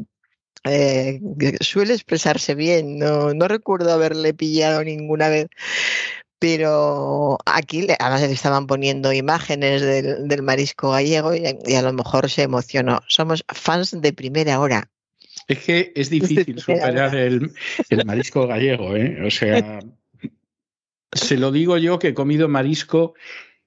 eh, 0.64 1.20
que 1.38 1.56
suele 1.60 1.94
expresarse 1.94 2.54
bien. 2.54 2.98
No, 2.98 3.34
no 3.34 3.48
recuerdo 3.48 3.92
haberle 3.92 4.34
pillado 4.34 4.82
ninguna 4.84 5.28
vez 5.28 5.48
pero 6.42 7.38
aquí 7.46 7.86
además 8.00 8.22
le 8.22 8.32
estaban 8.32 8.66
poniendo 8.66 9.12
imágenes 9.12 9.80
del, 9.80 10.42
marisco 10.42 10.90
gallego 10.90 11.32
y, 11.36 11.46
a 11.46 11.82
lo 11.82 11.92
mejor 11.92 12.28
se 12.28 12.42
emocionó. 12.42 13.00
Somos 13.06 13.44
fans 13.46 13.92
de 14.00 14.12
primera 14.12 14.58
hora. 14.58 14.90
Es 15.52 15.58
que 15.58 15.92
es 15.94 16.08
difícil 16.08 16.58
superar 16.58 17.14
el, 17.14 17.52
marisco 18.06 18.46
gallego, 18.46 18.96
¿eh? 18.96 19.22
O 19.26 19.30
sea, 19.30 19.80
se 21.12 21.36
lo 21.36 21.52
digo 21.52 21.76
yo 21.76 21.98
que 21.98 22.08
he 22.08 22.14
comido 22.14 22.48
marisco 22.48 23.12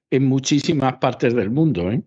en 0.09 0.25
muchísimas 0.25 0.95
partes 0.95 1.35
del 1.35 1.51
mundo, 1.51 1.91
¿eh? 1.91 2.01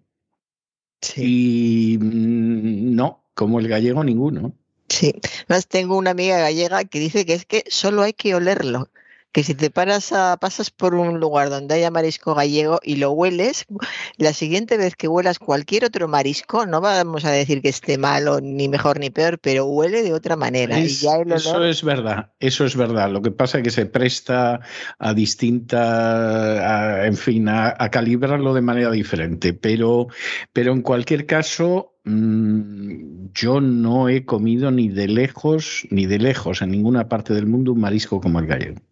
Sí. 1.01 1.95
Y 1.95 1.99
mm, 1.99 2.97
no, 2.97 3.31
como 3.35 3.61
el 3.61 3.69
gallego 3.69 4.03
ninguno. 4.03 4.53
Sí, 4.89 5.15
más 5.49 5.69
tengo 5.69 5.97
una 5.97 6.11
amiga 6.11 6.39
gallega 6.39 6.85
que 6.85 6.99
dice 6.99 7.25
que 7.25 7.35
es 7.35 7.45
que 7.47 7.63
solo 7.69 8.03
hay 8.03 8.15
que 8.15 8.35
olerlo 8.35 8.91
que 9.33 9.45
si 9.45 9.55
te 9.55 9.71
paras 9.71 10.13
a, 10.13 10.37
pasas 10.39 10.71
por 10.71 10.95
un 10.95 11.21
lugar 11.21 11.51
donde 11.51 11.75
haya 11.75 11.91
marisco 11.91 12.35
gallego 12.35 12.81
y 12.83 12.97
lo 12.97 13.11
hueles, 13.13 13.67
la 14.17 14.33
siguiente 14.33 14.77
vez 14.77 14.97
que 14.97 15.09
huelas 15.09 15.39
cualquier 15.39 15.85
otro 15.85 16.09
marisco, 16.09 16.67
no 16.67 16.81
vamos 16.81 17.25
a 17.25 17.31
decir 17.31 17.61
que 17.61 17.69
esté 17.69 17.99
malo, 17.99 18.41
ni 18.41 18.69
mejor 18.69 18.99
ni 18.99 19.11
peor, 19.11 19.39
pero 19.39 19.67
huele 19.67 20.03
de 20.03 20.15
otra 20.15 20.37
manera. 20.37 20.79
Eso 20.79 21.65
es 21.65 21.83
verdad, 21.83 22.33
eso 22.41 22.65
es 22.65 22.77
verdad. 22.77 23.11
Lo 23.11 23.23
que 23.23 23.31
pasa 23.31 23.59
es 23.59 23.65
que 23.65 23.71
se 23.71 23.87
presta 23.87 24.61
a 24.99 25.15
distinta, 25.15 27.07
en 27.07 27.17
fin, 27.17 27.49
a, 27.49 27.77
calibrarlo 27.91 28.55
de 28.55 28.63
manera 28.63 28.91
diferente. 28.91 29.53
Pero, 29.53 30.09
pero 30.53 30.73
en 30.73 30.83
cualquier 30.83 31.27
caso, 31.27 31.95
mm, 32.05 33.29
yo 33.35 33.61
no 33.61 34.09
he 34.09 34.25
comido 34.25 34.71
ni 34.71 34.89
de 34.89 35.09
lejos, 35.09 35.87
ni 35.91 36.07
de 36.07 36.19
lejos 36.19 36.63
en 36.63 36.71
ninguna 36.71 37.09
parte 37.09 37.35
del 37.35 37.47
mundo 37.47 37.73
un 37.73 37.81
marisco 37.81 38.21
como 38.21 38.41
el 38.41 38.47
gallego. 38.47 38.88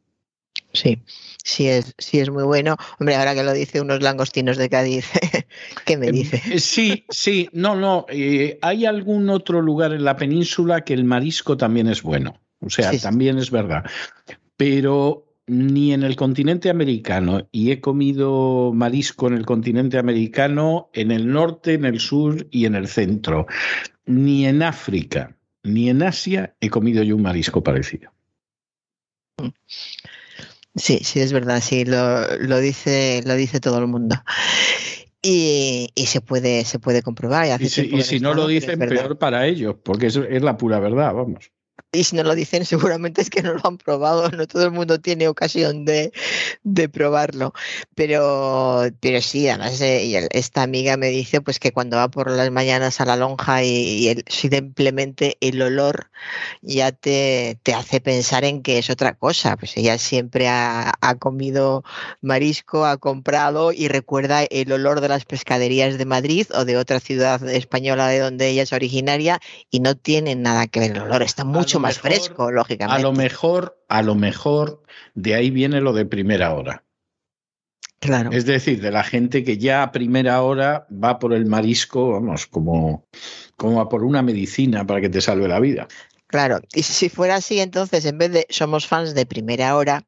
Sí, 0.76 1.02
sí 1.42 1.68
es, 1.68 1.94
sí 1.98 2.20
es 2.20 2.30
muy 2.30 2.44
bueno. 2.44 2.76
Hombre, 3.00 3.16
ahora 3.16 3.34
que 3.34 3.42
lo 3.42 3.52
dice 3.52 3.80
unos 3.80 4.02
langostinos 4.02 4.56
de 4.56 4.68
Cádiz, 4.68 5.06
¿qué 5.84 5.96
me 5.96 6.08
em, 6.08 6.14
dice? 6.14 6.42
Eh, 6.50 6.60
sí, 6.60 7.04
sí, 7.08 7.48
no, 7.52 7.74
no. 7.74 8.06
Eh, 8.08 8.58
hay 8.62 8.86
algún 8.86 9.28
otro 9.30 9.62
lugar 9.62 9.92
en 9.92 10.04
la 10.04 10.16
península 10.16 10.82
que 10.82 10.94
el 10.94 11.04
marisco 11.04 11.56
también 11.56 11.88
es 11.88 12.02
bueno. 12.02 12.40
O 12.60 12.70
sea, 12.70 12.96
también 12.98 13.38
es 13.38 13.50
verdad. 13.50 13.84
Pero 14.56 15.26
ni 15.46 15.92
en 15.92 16.02
el 16.02 16.16
continente 16.16 16.70
americano, 16.70 17.48
y 17.52 17.70
he 17.70 17.80
comido 17.80 18.72
marisco 18.74 19.28
en 19.28 19.34
el 19.34 19.46
continente 19.46 19.98
americano, 19.98 20.90
en 20.92 21.12
el 21.12 21.30
norte, 21.30 21.74
en 21.74 21.84
el 21.84 22.00
sur 22.00 22.46
y 22.50 22.66
en 22.66 22.74
el 22.74 22.88
centro. 22.88 23.46
Ni 24.06 24.46
en 24.46 24.62
África, 24.62 25.36
ni 25.62 25.88
en 25.88 26.02
Asia 26.02 26.56
he 26.60 26.70
comido 26.70 27.02
yo 27.02 27.16
un 27.16 27.22
marisco 27.22 27.62
parecido. 27.62 28.10
Mm. 29.38 29.48
Sí, 30.76 31.00
sí, 31.02 31.20
es 31.20 31.32
verdad, 31.32 31.60
sí, 31.62 31.84
lo, 31.84 32.36
lo 32.38 32.58
dice, 32.58 33.22
lo 33.24 33.34
dice 33.34 33.60
todo 33.60 33.78
el 33.78 33.86
mundo. 33.86 34.14
Y, 35.22 35.90
y, 35.94 36.06
se 36.06 36.20
puede 36.20 36.64
se 36.64 36.78
puede 36.78 37.02
comprobar. 37.02 37.60
Y, 37.60 37.68
si, 37.68 38.20
no 38.20 38.34
lo 38.34 38.46
dicen, 38.46 38.78
peor 38.78 39.18
para 39.18 39.46
ellos, 39.46 39.74
porque 39.82 40.06
es, 40.06 40.16
la 40.16 40.56
pura 40.56 40.78
verdad, 40.78 41.14
vamos 41.14 41.50
y 41.96 42.04
si 42.04 42.16
no 42.16 42.22
lo 42.22 42.34
dicen 42.34 42.64
seguramente 42.66 43.22
es 43.22 43.30
que 43.30 43.42
no 43.42 43.54
lo 43.54 43.60
han 43.64 43.78
probado, 43.78 44.30
no 44.30 44.46
todo 44.46 44.64
el 44.64 44.70
mundo 44.70 45.00
tiene 45.00 45.28
ocasión 45.28 45.84
de, 45.84 46.12
probarlo, 46.92 47.52
pero, 47.94 48.84
pero 49.00 49.20
sí, 49.20 49.48
además 49.48 49.80
eh, 49.80 50.28
esta 50.30 50.62
amiga 50.62 50.96
me 50.96 51.08
dice 51.08 51.40
pues 51.40 51.58
que 51.58 51.72
cuando 51.72 51.96
va 51.96 52.08
por 52.08 52.30
las 52.30 52.50
mañanas 52.50 53.00
a 53.00 53.04
la 53.04 53.16
lonja 53.16 53.64
y, 53.64 54.22
simplemente 54.28 55.36
el 55.40 55.60
olor 55.62 56.10
ya 56.62 56.92
te, 56.92 57.58
te, 57.62 57.74
hace 57.74 58.00
pensar 58.00 58.44
en 58.44 58.62
que 58.62 58.78
es 58.78 58.90
otra 58.90 59.14
cosa, 59.14 59.56
pues 59.56 59.76
ella 59.76 59.98
siempre 59.98 60.48
ha, 60.48 60.94
ha 61.00 61.14
comido 61.16 61.82
marisco, 62.20 62.84
ha 62.86 62.96
comprado 62.98 63.72
y 63.72 63.88
recuerda 63.88 64.44
el 64.44 64.72
olor 64.72 65.00
de 65.00 65.08
las 65.08 65.24
pescaderías 65.24 65.98
de 65.98 66.04
Madrid 66.04 66.46
o 66.54 66.64
de 66.64 66.76
otra 66.76 67.00
ciudad 67.00 67.46
española 67.48 68.08
de 68.08 68.20
donde 68.20 68.48
ella 68.48 68.62
es 68.62 68.72
originaria 68.72 69.40
y 69.70 69.80
no 69.80 69.94
tiene 69.96 70.34
nada 70.34 70.66
que 70.66 70.80
ver 70.80 70.92
el 70.92 71.02
olor, 71.02 71.22
está 71.22 71.44
mucho 71.44 71.80
más 71.80 71.85
más 71.86 71.98
fresco, 71.98 72.50
lógicamente. 72.50 73.00
A 73.00 73.02
lo 73.02 73.12
mejor, 73.12 73.82
a 73.88 74.02
lo 74.02 74.14
mejor 74.14 74.82
de 75.14 75.34
ahí 75.34 75.50
viene 75.50 75.80
lo 75.80 75.92
de 75.92 76.06
primera 76.06 76.54
hora. 76.54 76.82
Claro. 77.98 78.30
Es 78.30 78.44
decir, 78.44 78.80
de 78.82 78.90
la 78.90 79.02
gente 79.02 79.42
que 79.42 79.58
ya 79.58 79.82
a 79.82 79.92
primera 79.92 80.42
hora 80.42 80.86
va 80.92 81.18
por 81.18 81.32
el 81.32 81.46
marisco, 81.46 82.12
vamos, 82.12 82.46
como, 82.46 83.06
como 83.56 83.80
a 83.80 83.88
por 83.88 84.04
una 84.04 84.22
medicina 84.22 84.86
para 84.86 85.00
que 85.00 85.08
te 85.08 85.20
salve 85.20 85.48
la 85.48 85.60
vida. 85.60 85.88
Claro, 86.28 86.60
y 86.74 86.82
si 86.82 87.08
fuera 87.08 87.36
así, 87.36 87.60
entonces 87.60 88.04
en 88.04 88.18
vez 88.18 88.32
de 88.32 88.46
somos 88.50 88.86
fans 88.86 89.14
de 89.14 89.26
primera 89.26 89.76
hora, 89.76 90.04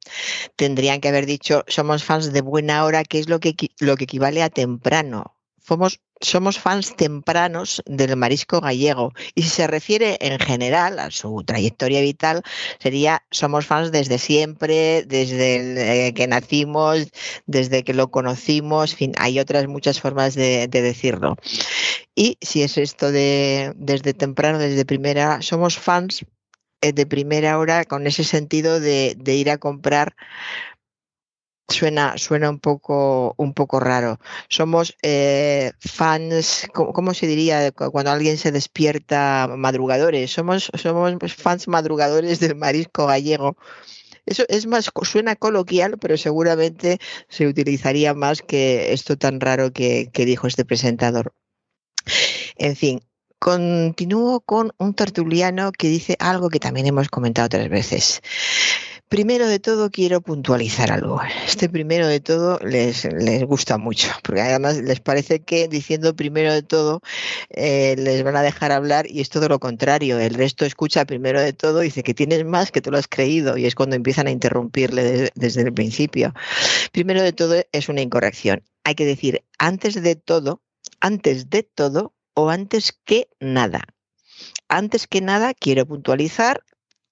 tendrían 0.56 1.00
que 1.00 1.08
haber 1.08 1.26
dicho 1.26 1.64
somos 1.68 2.02
fans 2.02 2.32
de 2.32 2.40
buena 2.40 2.84
hora, 2.84 3.04
que 3.04 3.20
es 3.20 3.28
lo 3.28 3.38
que, 3.38 3.54
lo 3.78 3.96
que 3.96 4.04
equivale 4.04 4.42
a 4.42 4.50
temprano. 4.50 5.37
Somos 5.68 6.00
somos 6.20 6.58
fans 6.58 6.96
tempranos 6.96 7.82
del 7.86 8.16
marisco 8.16 8.60
gallego 8.60 9.12
y 9.34 9.42
si 9.42 9.50
se 9.50 9.66
refiere 9.66 10.18
en 10.20 10.38
general 10.38 10.98
a 10.98 11.10
su 11.10 11.44
trayectoria 11.44 12.00
vital, 12.00 12.42
sería 12.80 13.22
somos 13.30 13.66
fans 13.66 13.92
desde 13.92 14.18
siempre, 14.18 15.04
desde 15.04 16.08
eh, 16.08 16.14
que 16.14 16.26
nacimos, 16.26 17.08
desde 17.46 17.84
que 17.84 17.94
lo 17.94 18.10
conocimos, 18.10 18.94
fin, 18.94 19.12
hay 19.18 19.38
otras 19.38 19.68
muchas 19.68 20.00
formas 20.00 20.34
de, 20.34 20.66
decirlo. 20.68 21.36
Y 22.14 22.38
si 22.40 22.62
es 22.62 22.78
esto 22.78 23.12
de 23.12 23.72
desde 23.76 24.14
temprano, 24.14 24.58
desde 24.58 24.84
primera, 24.84 25.42
somos 25.42 25.78
fans 25.78 26.24
eh, 26.80 26.92
de 26.92 27.06
primera 27.06 27.58
hora 27.58 27.84
con 27.84 28.06
ese 28.06 28.24
sentido 28.24 28.80
de 28.80 29.34
ir 29.34 29.50
a 29.50 29.58
comprar 29.58 30.16
Suena, 31.70 32.16
suena 32.16 32.48
un 32.48 32.60
poco, 32.60 33.34
un 33.36 33.52
poco 33.52 33.78
raro. 33.78 34.18
Somos 34.48 34.96
eh, 35.02 35.72
fans, 35.78 36.66
¿cómo, 36.72 37.12
se 37.12 37.26
diría 37.26 37.72
cuando 37.72 38.10
alguien 38.10 38.38
se 38.38 38.52
despierta 38.52 39.48
madrugadores? 39.54 40.32
Somos, 40.32 40.70
somos 40.74 41.34
fans 41.34 41.68
madrugadores 41.68 42.40
del 42.40 42.56
marisco 42.56 43.06
gallego. 43.06 43.58
Eso 44.24 44.44
es 44.48 44.66
más, 44.66 44.90
suena 45.02 45.36
coloquial, 45.36 45.98
pero 45.98 46.16
seguramente 46.16 46.98
se 47.28 47.46
utilizaría 47.46 48.14
más 48.14 48.40
que 48.40 48.92
esto 48.94 49.16
tan 49.18 49.38
raro 49.38 49.72
que, 49.72 50.10
que 50.12 50.24
dijo 50.24 50.46
este 50.46 50.64
presentador. 50.64 51.34
En 52.56 52.76
fin, 52.76 53.00
continúo 53.38 54.40
con 54.40 54.72
un 54.78 54.94
tertuliano 54.94 55.72
que 55.72 55.88
dice 55.88 56.16
algo 56.18 56.48
que 56.48 56.60
también 56.60 56.86
hemos 56.86 57.08
comentado 57.08 57.46
otras 57.46 57.68
veces. 57.68 58.20
Primero 59.08 59.48
de 59.48 59.58
todo 59.58 59.90
quiero 59.90 60.20
puntualizar 60.20 60.92
algo. 60.92 61.18
Este 61.46 61.70
primero 61.70 62.06
de 62.06 62.20
todo 62.20 62.58
les, 62.58 63.06
les 63.06 63.42
gusta 63.44 63.78
mucho, 63.78 64.10
porque 64.22 64.42
además 64.42 64.76
les 64.76 65.00
parece 65.00 65.40
que 65.40 65.66
diciendo 65.66 66.14
primero 66.14 66.52
de 66.52 66.62
todo 66.62 67.00
eh, 67.48 67.94
les 67.96 68.22
van 68.22 68.36
a 68.36 68.42
dejar 68.42 68.70
hablar 68.70 69.06
y 69.10 69.22
es 69.22 69.30
todo 69.30 69.48
lo 69.48 69.60
contrario. 69.60 70.18
El 70.18 70.34
resto 70.34 70.66
escucha 70.66 71.06
primero 71.06 71.40
de 71.40 71.54
todo, 71.54 71.80
dice 71.80 72.02
que 72.02 72.12
tienes 72.12 72.44
más 72.44 72.70
que 72.70 72.82
tú 72.82 72.90
lo 72.90 72.98
has 72.98 73.08
creído 73.08 73.56
y 73.56 73.64
es 73.64 73.74
cuando 73.74 73.96
empiezan 73.96 74.26
a 74.26 74.30
interrumpirle 74.30 75.32
desde 75.34 75.62
el 75.62 75.72
principio. 75.72 76.34
Primero 76.92 77.22
de 77.22 77.32
todo 77.32 77.54
es 77.72 77.88
una 77.88 78.02
incorrección. 78.02 78.62
Hay 78.84 78.94
que 78.94 79.06
decir 79.06 79.42
antes 79.58 80.02
de 80.02 80.16
todo, 80.16 80.60
antes 81.00 81.48
de 81.48 81.62
todo 81.62 82.14
o 82.34 82.50
antes 82.50 82.92
que 83.06 83.28
nada. 83.40 83.84
Antes 84.68 85.06
que 85.06 85.22
nada 85.22 85.54
quiero 85.54 85.86
puntualizar, 85.86 86.62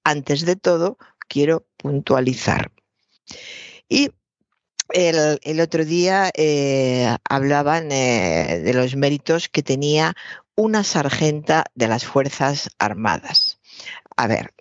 antes 0.05 0.45
de 0.45 0.57
todo 0.57 0.99
quiero 1.29 1.67
puntualizar. 1.77 2.73
Y 3.89 4.11
el, 4.91 5.61
otro 5.61 5.85
día 5.85 6.31
eh, 6.35 7.17
hablaban 7.29 7.91
eh, 7.93 8.61
de 8.65 8.75
los 8.75 8.97
méritos 8.97 9.49
que 9.49 9.63
tenía 9.63 10.15
una 10.55 10.85
sargenta 10.85 11.65
de 11.75 11.89
las 11.89 12.05
Fuerzas 12.05 12.71
Armadas. 12.79 13.59
A 14.17 14.27
ver, 14.27 14.55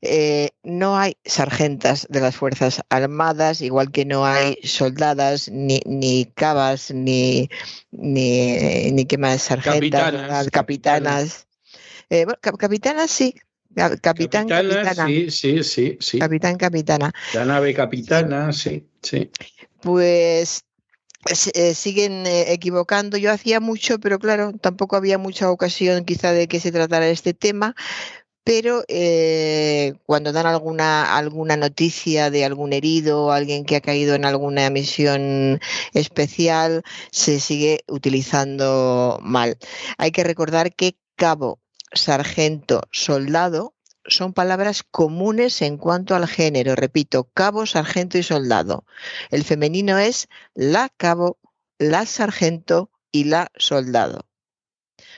eh, 0.00 0.50
no 0.62 0.96
hay 0.96 1.16
sargentas 1.24 2.06
de 2.08 2.20
las 2.20 2.36
Fuerzas 2.36 2.82
Armadas, 2.88 3.60
igual 3.60 3.90
que 3.90 4.04
no 4.04 4.24
hay 4.24 4.56
soldadas, 4.64 5.50
ni, 5.50 5.80
ni 5.84 6.24
cabas, 6.24 6.90
ni, 6.90 7.50
ni, 7.90 8.90
ni 8.92 9.04
qué 9.04 9.18
más, 9.18 9.42
sargentas, 9.42 10.50
capitanas. 10.50 11.46
capitanas 12.56 13.10
sí, 13.10 13.34
Capitán, 13.74 14.48
capitana. 14.48 15.06
Sí, 15.06 15.30
sí, 15.30 15.62
sí, 15.62 15.96
sí. 16.00 16.18
Capitán, 16.18 16.56
capitana. 16.56 17.12
La 17.34 17.44
nave 17.44 17.72
capitana, 17.74 18.52
sí, 18.52 18.86
sí. 19.02 19.30
Pues 19.80 20.64
eh, 21.54 21.74
siguen 21.74 22.26
eh, 22.26 22.52
equivocando. 22.52 23.16
Yo 23.16 23.30
hacía 23.30 23.60
mucho, 23.60 23.98
pero 24.00 24.18
claro, 24.18 24.52
tampoco 24.60 24.96
había 24.96 25.18
mucha 25.18 25.50
ocasión 25.50 26.04
quizá 26.04 26.32
de 26.32 26.48
que 26.48 26.60
se 26.60 26.72
tratara 26.72 27.08
este 27.08 27.32
tema. 27.34 27.74
Pero 28.44 28.82
eh, 28.88 29.94
cuando 30.04 30.32
dan 30.32 30.46
alguna, 30.46 31.16
alguna 31.16 31.56
noticia 31.56 32.28
de 32.28 32.44
algún 32.44 32.72
herido 32.72 33.26
o 33.26 33.30
alguien 33.30 33.64
que 33.64 33.76
ha 33.76 33.80
caído 33.80 34.16
en 34.16 34.24
alguna 34.24 34.68
misión 34.68 35.60
especial, 35.94 36.82
se 37.12 37.38
sigue 37.38 37.84
utilizando 37.86 39.20
mal. 39.22 39.58
Hay 39.96 40.10
que 40.10 40.24
recordar 40.24 40.74
que 40.74 40.96
cabo 41.14 41.60
sargento, 41.94 42.82
soldado 42.90 43.74
son 44.04 44.32
palabras 44.32 44.82
comunes 44.82 45.62
en 45.62 45.76
cuanto 45.78 46.14
al 46.14 46.26
género. 46.26 46.74
Repito, 46.74 47.24
cabo, 47.32 47.66
sargento 47.66 48.18
y 48.18 48.22
soldado. 48.22 48.84
El 49.30 49.44
femenino 49.44 49.98
es 49.98 50.28
la 50.54 50.88
cabo, 50.88 51.38
la 51.78 52.06
sargento 52.06 52.90
y 53.12 53.24
la 53.24 53.50
soldado. 53.56 54.26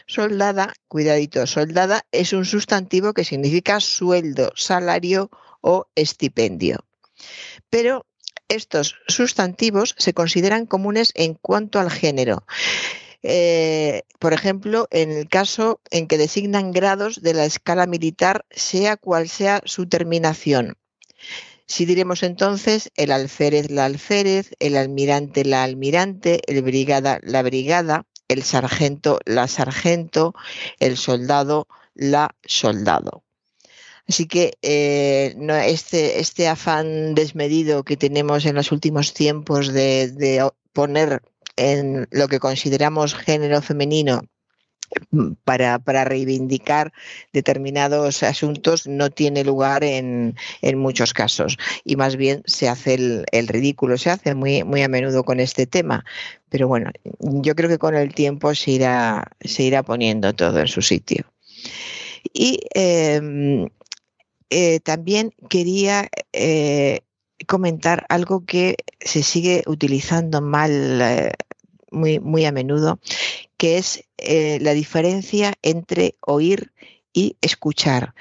Soldada, 0.06 0.74
cuidadito, 0.86 1.46
soldada 1.46 2.04
es 2.12 2.32
un 2.32 2.44
sustantivo 2.44 3.14
que 3.14 3.24
significa 3.24 3.80
sueldo, 3.80 4.52
salario 4.54 5.30
o 5.62 5.86
estipendio. 5.94 6.84
Pero 7.70 8.06
estos 8.48 8.96
sustantivos 9.08 9.94
se 9.98 10.12
consideran 10.12 10.66
comunes 10.66 11.12
en 11.14 11.34
cuanto 11.34 11.80
al 11.80 11.90
género. 11.90 12.44
Eh, 13.26 14.02
por 14.18 14.34
ejemplo, 14.34 14.86
en 14.90 15.10
el 15.10 15.28
caso 15.28 15.80
en 15.90 16.06
que 16.06 16.18
designan 16.18 16.72
grados 16.72 17.22
de 17.22 17.32
la 17.32 17.46
escala 17.46 17.86
militar, 17.86 18.44
sea 18.50 18.98
cual 18.98 19.30
sea 19.30 19.62
su 19.64 19.88
terminación. 19.88 20.76
Si 21.66 21.86
diremos 21.86 22.22
entonces 22.22 22.92
el 22.96 23.10
alférez, 23.10 23.70
la 23.70 23.86
alférez, 23.86 24.50
el 24.58 24.76
almirante, 24.76 25.46
la 25.46 25.62
almirante, 25.62 26.42
el 26.46 26.60
brigada, 26.60 27.18
la 27.22 27.42
brigada, 27.42 28.04
el 28.28 28.42
sargento, 28.42 29.18
la 29.24 29.48
sargento, 29.48 30.34
el 30.78 30.98
soldado, 30.98 31.66
la 31.94 32.36
soldado. 32.44 33.24
Así 34.06 34.26
que 34.26 34.58
eh, 34.60 35.34
este, 35.64 36.20
este, 36.20 36.46
afán 36.46 37.14
desmedido 37.14 37.84
que 37.84 37.96
tenemos 37.96 38.44
en 38.44 38.56
los 38.56 38.70
últimos 38.70 39.14
tiempos 39.14 39.72
de 39.72 40.46
poner 40.74 41.22
en 41.56 42.06
lo 42.10 42.28
que 42.28 42.38
consideramos 42.38 43.14
género 43.14 43.62
femenino 43.62 44.22
mm, 45.10 45.32
para, 45.44 45.78
reivindicar 46.04 46.92
determinados 47.32 48.22
asuntos 48.22 48.86
no 48.86 49.10
tiene 49.10 49.44
lugar 49.44 49.84
en, 49.84 50.34
muchos 50.76 51.12
casos 51.12 51.56
y 51.84 51.96
más 51.96 52.16
bien 52.16 52.42
se 52.46 52.68
hace 52.68 52.94
el, 52.94 53.48
ridículo, 53.48 53.98
se 53.98 54.10
hace 54.10 54.34
muy, 54.34 54.64
muy 54.64 54.82
a 54.82 54.88
menudo 54.88 55.24
con 55.24 55.40
este 55.40 55.66
tema. 55.66 56.04
Pero 56.48 56.68
bueno, 56.68 56.90
yo 57.20 57.54
creo 57.54 57.68
que 57.68 57.78
con 57.78 57.94
el 57.94 58.14
tiempo 58.14 58.54
se 58.54 58.72
irá, 58.72 59.32
se 59.40 59.64
irá 59.64 59.82
poniendo 59.82 60.32
todo 60.34 60.60
en 60.60 60.68
su 60.68 60.82
sitio. 60.82 61.24
Y 62.32 62.60
em, 62.74 63.68
eh, 64.50 64.80
también 64.80 65.34
quería 65.48 66.08
eh, 66.32 67.00
comentar 67.46 68.06
algo 68.08 68.44
que 68.44 68.76
se 69.00 69.22
sigue 69.22 69.62
utilizando 69.66 70.40
mal 70.40 71.00
eh, 71.02 71.32
muy, 71.90 72.20
muy 72.20 72.44
a 72.44 72.52
menudo, 72.52 72.98
que 73.56 73.78
es 73.78 74.04
eh, 74.18 74.58
la 74.60 74.72
diferencia 74.72 75.54
entre 75.62 76.16
oír 76.20 76.72
y 77.12 77.36
escuchar. 77.40 78.14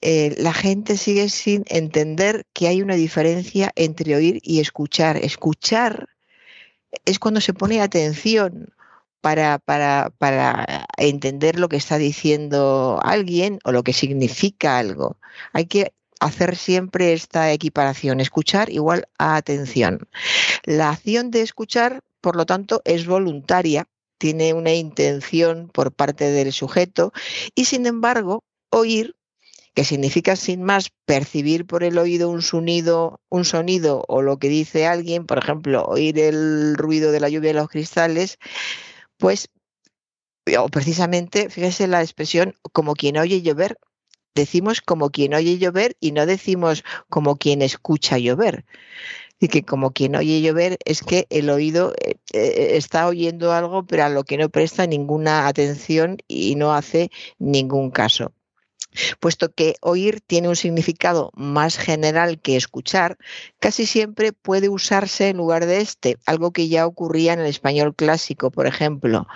Eh, 0.00 0.34
la 0.38 0.52
gente 0.52 0.98
sigue 0.98 1.30
sin 1.30 1.64
entender 1.68 2.44
que 2.52 2.68
hay 2.68 2.82
una 2.82 2.94
diferencia 2.94 3.72
entre 3.76 4.14
oír 4.16 4.40
y 4.42 4.60
escuchar. 4.60 5.16
Escuchar 5.16 6.08
es 7.06 7.18
cuando 7.18 7.40
se 7.40 7.54
pone 7.54 7.80
atención 7.80 8.74
para, 9.20 9.58
para, 9.58 10.12
para, 10.18 10.86
entender 10.98 11.58
lo 11.58 11.70
que 11.70 11.76
está 11.76 11.96
diciendo 11.96 13.00
alguien 13.02 13.58
o 13.64 13.72
lo 13.72 13.82
que 13.82 13.94
significa 13.94 14.78
algo. 14.78 15.16
Hay 15.54 15.64
que 15.64 15.94
hacer 16.24 16.56
siempre 16.56 17.12
esta 17.12 17.52
equiparación, 17.52 18.20
escuchar 18.20 18.70
igual 18.70 19.08
a 19.18 19.36
atención. 19.36 20.08
La 20.64 20.90
acción 20.90 21.30
de 21.30 21.42
escuchar, 21.42 22.00
por 22.20 22.34
lo 22.36 22.46
tanto, 22.46 22.80
es 22.84 23.06
voluntaria, 23.06 23.86
tiene 24.18 24.54
una 24.54 24.72
intención 24.72 25.68
por 25.68 25.92
parte 25.92 26.30
del 26.30 26.52
sujeto 26.52 27.12
y, 27.54 27.66
sin 27.66 27.86
embargo, 27.86 28.42
oír 28.70 29.14
que 29.74 29.84
significa 29.84 30.36
sin 30.36 30.62
más 30.62 30.90
percibir 31.04 31.66
por 31.66 31.82
el 31.82 31.98
oído 31.98 32.30
un 32.30 32.42
sonido, 32.42 33.20
un 33.28 33.44
sonido 33.44 34.04
o 34.06 34.22
lo 34.22 34.38
que 34.38 34.48
dice 34.48 34.86
alguien, 34.86 35.26
por 35.26 35.38
ejemplo, 35.38 35.84
oír 35.84 36.18
el 36.20 36.76
ruido 36.76 37.10
de 37.10 37.20
la 37.20 37.28
lluvia 37.28 37.50
de 37.50 37.58
los 37.58 37.68
cristales, 37.68 38.38
pues 39.18 39.48
o 40.58 40.68
precisamente, 40.68 41.50
fíjese 41.50 41.86
la 41.88 42.02
expresión 42.02 42.54
como 42.72 42.94
quien 42.94 43.18
oye 43.18 43.42
llover, 43.42 43.78
decimos 44.34 44.80
como 44.80 45.10
quien 45.10 45.34
oye 45.34 45.58
llover 45.58 45.96
y 46.00 46.12
no 46.12 46.26
decimos 46.26 46.84
como 47.08 47.36
quien 47.36 47.62
escucha 47.62 48.18
llover. 48.18 48.64
Y 49.40 49.48
que 49.48 49.62
como 49.62 49.92
quien 49.92 50.16
oye 50.16 50.40
llover 50.40 50.78
es 50.84 51.02
que 51.02 51.26
el 51.30 51.50
oído 51.50 51.92
eh, 52.00 52.16
eh, 52.32 52.76
está 52.76 53.06
oyendo 53.08 53.52
algo, 53.52 53.86
pero 53.86 54.04
a 54.04 54.08
lo 54.08 54.24
que 54.24 54.38
no 54.38 54.48
presta 54.48 54.86
ninguna 54.86 55.46
atención 55.46 56.18
y 56.28 56.54
no 56.56 56.72
hace 56.72 57.10
ningún 57.38 57.90
caso. 57.90 58.32
Puesto 59.18 59.52
que 59.52 59.74
oír 59.80 60.20
tiene 60.20 60.48
un 60.48 60.54
significado 60.54 61.32
más 61.34 61.76
general 61.76 62.40
que 62.40 62.56
escuchar, 62.56 63.18
casi 63.58 63.86
siempre 63.86 64.32
puede 64.32 64.68
usarse 64.68 65.30
en 65.30 65.38
lugar 65.38 65.66
de 65.66 65.80
este, 65.80 66.16
algo 66.26 66.52
que 66.52 66.68
ya 66.68 66.86
ocurría 66.86 67.32
en 67.32 67.40
el 67.40 67.46
español 67.46 67.96
clásico, 67.96 68.52
por 68.52 68.68
ejemplo. 68.68 69.26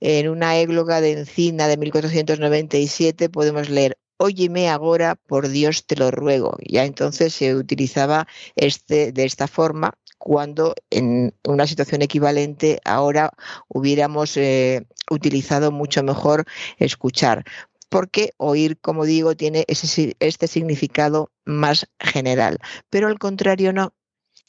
En 0.00 0.28
una 0.30 0.56
égloga 0.56 1.02
de 1.02 1.12
Encina 1.12 1.68
de 1.68 1.76
1497 1.76 3.28
podemos 3.28 3.68
leer 3.68 3.98
óyeme 4.18 4.68
ahora, 4.68 5.14
por 5.14 5.48
Dios 5.48 5.86
te 5.86 5.96
lo 5.96 6.10
ruego. 6.10 6.56
Ya 6.66 6.84
entonces 6.84 7.34
se 7.34 7.54
utilizaba 7.54 8.28
este 8.56 9.12
de 9.12 9.24
esta 9.24 9.48
forma 9.48 9.94
cuando 10.18 10.74
en 10.90 11.34
una 11.44 11.66
situación 11.66 12.02
equivalente 12.02 12.80
ahora 12.84 13.32
hubiéramos 13.68 14.36
eh, 14.36 14.86
utilizado 15.10 15.72
mucho 15.72 16.02
mejor 16.02 16.44
escuchar 16.78 17.44
porque 17.88 18.32
oír, 18.36 18.78
como 18.80 19.06
digo, 19.06 19.34
tiene 19.34 19.64
ese, 19.66 20.14
este 20.20 20.46
significado 20.46 21.30
más 21.46 21.88
general. 21.98 22.58
Pero 22.90 23.08
al 23.08 23.18
contrario 23.18 23.72
no, 23.72 23.94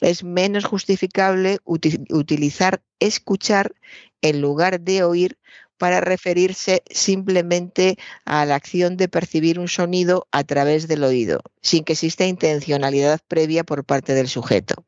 es 0.00 0.24
menos 0.24 0.64
justificable 0.64 1.58
utilizar 1.64 2.82
escuchar 2.98 3.74
en 4.22 4.40
lugar 4.40 4.80
de 4.80 5.04
oír 5.04 5.38
para 5.80 6.02
referirse 6.02 6.82
simplemente 6.90 7.96
a 8.26 8.44
la 8.44 8.54
acción 8.54 8.98
de 8.98 9.08
percibir 9.08 9.58
un 9.58 9.66
sonido 9.66 10.28
a 10.30 10.44
través 10.44 10.88
del 10.88 11.02
oído, 11.04 11.40
sin 11.62 11.84
que 11.84 11.94
exista 11.94 12.26
intencionalidad 12.26 13.18
previa 13.26 13.64
por 13.64 13.86
parte 13.86 14.12
del 14.12 14.28
sujeto. 14.28 14.84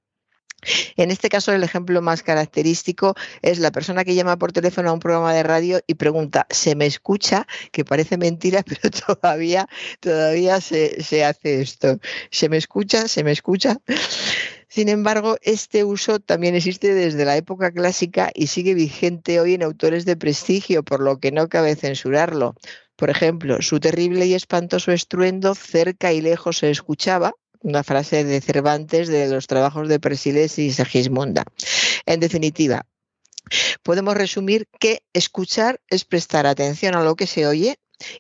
En 0.97 1.11
este 1.11 1.31
caso, 1.31 1.51
el 1.53 1.65
ejemplo 1.65 2.03
más 2.03 2.23
característico 2.23 3.15
es 3.41 3.59
la 3.59 3.73
persona 3.73 4.05
que 4.05 4.15
llama 4.15 4.37
por 4.37 4.53
teléfono 4.53 4.91
a 4.91 4.93
un 4.93 5.01
programa 5.01 5.33
de 5.33 5.43
radio 5.43 5.81
y 5.87 5.95
pregunta, 5.95 6.47
¿se 6.51 6.77
me 6.77 6.85
escucha? 6.85 7.47
Que 7.73 7.87
parece 7.87 8.19
mentira, 8.19 8.63
pero 8.67 8.91
todavía, 8.91 9.67
todavía 9.99 10.61
se, 10.61 11.03
se 11.03 11.25
hace 11.25 11.63
esto. 11.63 11.99
¿Se 12.31 12.51
me 12.51 12.59
escucha? 12.59 13.09
¿Se 13.09 13.25
me 13.25 13.33
escucha? 13.33 13.79
Sin 14.73 14.89
embargo, 14.89 15.37
este 15.43 15.85
uso 15.85 16.19
también 16.19 16.55
existe 16.55 16.95
desde 16.95 17.27
la 17.27 17.37
época 17.37 17.73
clásica 17.73 18.31
y 18.35 18.47
sigue 18.47 18.73
vigente 18.73 19.39
hoy 19.39 19.53
en 19.53 19.63
autores 19.63 20.07
de 20.07 20.17
prestigio, 20.17 20.83
por 20.83 21.01
lo 21.01 21.21
que 21.21 21.31
no 21.31 21.51
cabe 21.51 21.77
censurarlo. 21.77 22.55
Por 22.97 23.11
ejemplo, 23.11 23.61
su 23.61 23.81
terrible 23.81 24.25
y 24.25 24.33
espantoso 24.33 24.91
estruendo 24.91 25.55
cerca 25.55 26.15
y 26.15 26.23
lejos 26.23 26.57
se 26.57 26.71
escuchaba, 26.71 27.35
una 27.61 27.83
frase 27.83 28.25
de 28.25 28.41
Cervantes 28.41 29.09
de 29.09 29.29
los 29.29 29.47
trabajos 29.47 29.91
de 29.91 30.01
Persiles 30.01 30.59
y 30.59 30.73
Segismunda. 30.73 31.45
En 32.07 32.21
definitiva, 32.21 32.87
podemos 33.83 34.15
resumir 34.15 34.69
que 34.81 35.03
escuchar 35.13 35.83
es 35.91 36.07
prestar 36.07 36.47
atención 36.47 36.95
a 36.95 37.05
lo 37.05 37.15
que 37.15 37.27
se 37.27 37.47
oye 37.47 37.77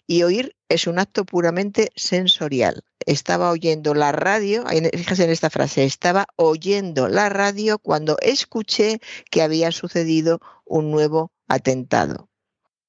y 0.06 0.22
oír 0.22 0.54
es 0.68 0.86
un 0.86 0.98
acto 0.98 1.24
puramente 1.24 1.88
sensorial. 1.96 2.84
Estaba 3.06 3.50
oyendo 3.50 3.94
la 3.94 4.12
radio, 4.12 4.64
fíjese 4.66 5.24
en 5.24 5.30
esta 5.30 5.50
frase, 5.50 5.84
estaba 5.84 6.26
oyendo 6.36 7.08
la 7.08 7.28
radio 7.28 7.78
cuando 7.78 8.16
escuché 8.20 9.00
que 9.30 9.42
había 9.42 9.72
sucedido 9.72 10.40
un 10.64 10.90
nuevo 10.90 11.32
atentado. 11.48 12.28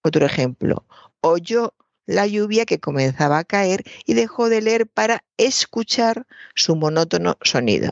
Otro 0.04 0.26
ejemplo, 0.26 0.86
oyó 1.22 1.74
la 2.06 2.28
lluvia 2.28 2.66
que 2.66 2.80
comenzaba 2.80 3.40
a 3.40 3.44
caer 3.44 3.84
y 4.06 4.14
dejó 4.14 4.50
de 4.50 4.62
leer 4.62 4.88
para 4.88 5.24
escuchar 5.38 6.26
su 6.56 6.76
monótono 6.76 7.38
sonido 7.42 7.92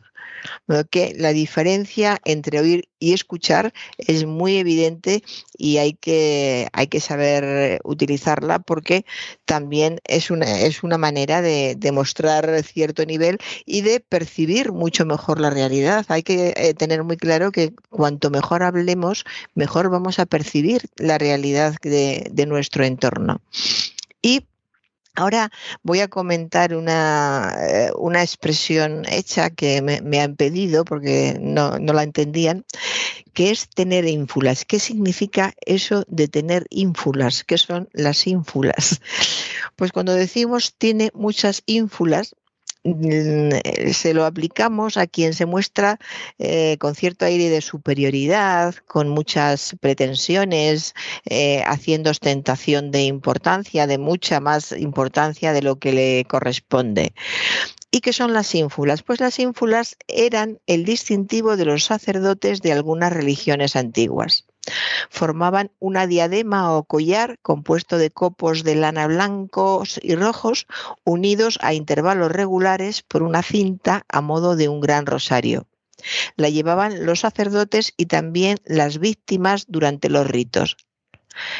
que 0.89 1.13
la 1.17 1.33
diferencia 1.33 2.19
entre 2.25 2.59
oír 2.59 2.89
y 2.99 3.13
escuchar 3.13 3.73
es 3.97 4.25
muy 4.25 4.57
evidente 4.57 5.23
y 5.57 5.77
hay 5.77 5.93
que, 5.93 6.67
hay 6.73 6.87
que 6.87 6.99
saber 6.99 7.79
utilizarla 7.83 8.59
porque 8.59 9.05
también 9.45 9.99
es 10.05 10.31
una, 10.31 10.61
es 10.61 10.83
una 10.83 10.97
manera 10.97 11.41
de 11.41 11.75
demostrar 11.77 12.63
cierto 12.63 13.05
nivel 13.05 13.39
y 13.65 13.81
de 13.81 13.99
percibir 13.99 14.71
mucho 14.71 15.05
mejor 15.05 15.39
la 15.39 15.49
realidad. 15.49 16.05
Hay 16.09 16.23
que 16.23 16.53
eh, 16.55 16.73
tener 16.73 17.03
muy 17.03 17.17
claro 17.17 17.51
que 17.51 17.73
cuanto 17.89 18.29
mejor 18.29 18.63
hablemos, 18.63 19.25
mejor 19.55 19.89
vamos 19.89 20.19
a 20.19 20.25
percibir 20.25 20.83
la 20.97 21.17
realidad 21.17 21.75
de, 21.81 22.27
de 22.31 22.45
nuestro 22.45 22.83
entorno. 22.83 23.41
Y 24.21 24.45
Ahora 25.15 25.51
voy 25.83 25.99
a 25.99 26.07
comentar 26.07 26.73
una, 26.73 27.53
eh, 27.59 27.91
una 27.97 28.21
expresión 28.21 29.05
hecha 29.09 29.49
que 29.49 29.81
me, 29.81 30.19
han 30.21 30.35
pedido 30.37 30.85
porque 30.85 31.37
no, 31.39 31.79
no, 31.79 31.91
la 31.91 32.03
entendían, 32.03 32.65
que 33.33 33.51
es 33.51 33.67
tener 33.67 34.05
ínfulas. 34.05 34.63
¿Qué 34.63 34.79
significa 34.79 35.53
eso 35.65 36.05
de 36.07 36.29
tener 36.29 36.65
ínfulas? 36.69 37.43
¿Qué 37.43 37.57
son 37.57 37.89
las 37.93 38.27
ínfulas? 38.27 39.01
Pues 39.75 39.91
cuando 39.91 40.13
decimos 40.13 40.75
tiene 40.77 41.09
muchas 41.15 41.63
ínfulas, 41.65 42.35
se 42.83 44.13
lo 44.13 44.25
aplicamos 44.25 44.97
a 44.97 45.05
quien 45.05 45.33
se 45.33 45.45
muestra 45.45 45.99
eh, 46.39 46.77
con 46.79 46.95
cierto 46.95 47.25
aire 47.25 47.49
de 47.49 47.61
superioridad, 47.61 48.75
con 48.87 49.09
muchas 49.09 49.75
pretensiones, 49.79 50.95
eh, 51.25 51.63
haciendo 51.67 52.09
ostentación 52.09 52.91
de 52.91 53.03
importancia, 53.03 53.85
de 53.85 53.97
mucha 53.97 54.39
más 54.39 54.71
importancia 54.71 55.53
de 55.53 55.61
lo 55.61 55.77
que 55.77 55.93
le 55.93 56.25
corresponde. 56.25 57.13
¿Y 57.91 57.99
qué 57.99 58.13
son 58.13 58.33
las 58.33 58.55
ínfulas? 58.55 59.03
Pues 59.03 59.19
las 59.19 59.37
ínfulas 59.37 59.97
eran 60.07 60.59
el 60.65 60.85
distintivo 60.85 61.57
de 61.57 61.65
los 61.65 61.83
sacerdotes 61.83 62.61
de 62.61 62.71
algunas 62.71 63.11
religiones 63.11 63.75
antiguas. 63.75 64.45
Formaban 65.09 65.71
una 65.79 66.05
diadema 66.05 66.73
o 66.75 66.83
collar 66.83 67.39
compuesto 67.41 67.97
de 67.97 68.11
copos 68.11 68.63
de 68.63 68.75
lana 68.75 69.07
blancos 69.07 69.99
y 70.03 70.15
rojos 70.15 70.67
unidos 71.03 71.57
a 71.61 71.73
intervalos 71.73 72.31
regulares 72.31 73.01
por 73.01 73.23
una 73.23 73.41
cinta 73.41 74.05
a 74.07 74.21
modo 74.21 74.55
de 74.55 74.69
un 74.69 74.79
gran 74.79 75.05
rosario. 75.05 75.67
La 76.35 76.49
llevaban 76.49 77.05
los 77.05 77.21
sacerdotes 77.21 77.93
y 77.97 78.05
también 78.07 78.57
las 78.65 78.99
víctimas 78.99 79.65
durante 79.67 80.09
los 80.09 80.27
ritos. 80.27 80.77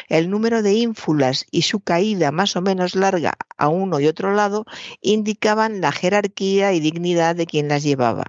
El 0.08 0.30
número 0.30 0.62
de 0.62 0.74
ínfulas 0.74 1.46
y 1.50 1.62
su 1.62 1.80
caída 1.80 2.30
más 2.30 2.56
o 2.56 2.60
menos 2.60 2.94
larga 2.94 3.34
a 3.56 3.68
uno 3.68 4.00
y 4.00 4.06
otro 4.06 4.34
lado 4.34 4.66
indicaban 5.00 5.80
la 5.80 5.92
jerarquía 5.92 6.72
y 6.72 6.80
dignidad 6.80 7.36
de 7.36 7.46
quien 7.46 7.68
las 7.68 7.82
llevaba. 7.82 8.24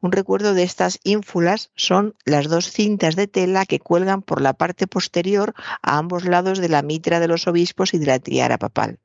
Un 0.00 0.12
recuerdo 0.12 0.54
de 0.54 0.62
estas 0.62 1.00
ínfulas 1.04 1.70
son 1.74 2.14
las 2.24 2.48
dos 2.48 2.70
cintas 2.70 3.16
de 3.16 3.26
tela 3.26 3.66
que 3.66 3.80
cuelgan 3.80 4.22
por 4.22 4.40
la 4.40 4.54
parte 4.54 4.86
posterior 4.86 5.54
a 5.82 5.98
ambos 5.98 6.24
lados 6.24 6.58
de 6.58 6.68
la 6.68 6.82
mitra 6.82 7.20
de 7.20 7.28
los 7.28 7.46
obispos 7.46 7.94
y 7.94 7.98
de 7.98 8.06
la 8.06 8.18
tiara 8.18 8.58
papal. 8.58 8.98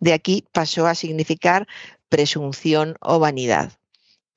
De 0.00 0.12
aquí 0.12 0.44
pasó 0.52 0.86
a 0.86 0.94
significar 0.94 1.66
presunción 2.08 2.96
o 3.00 3.18
vanidad 3.18 3.72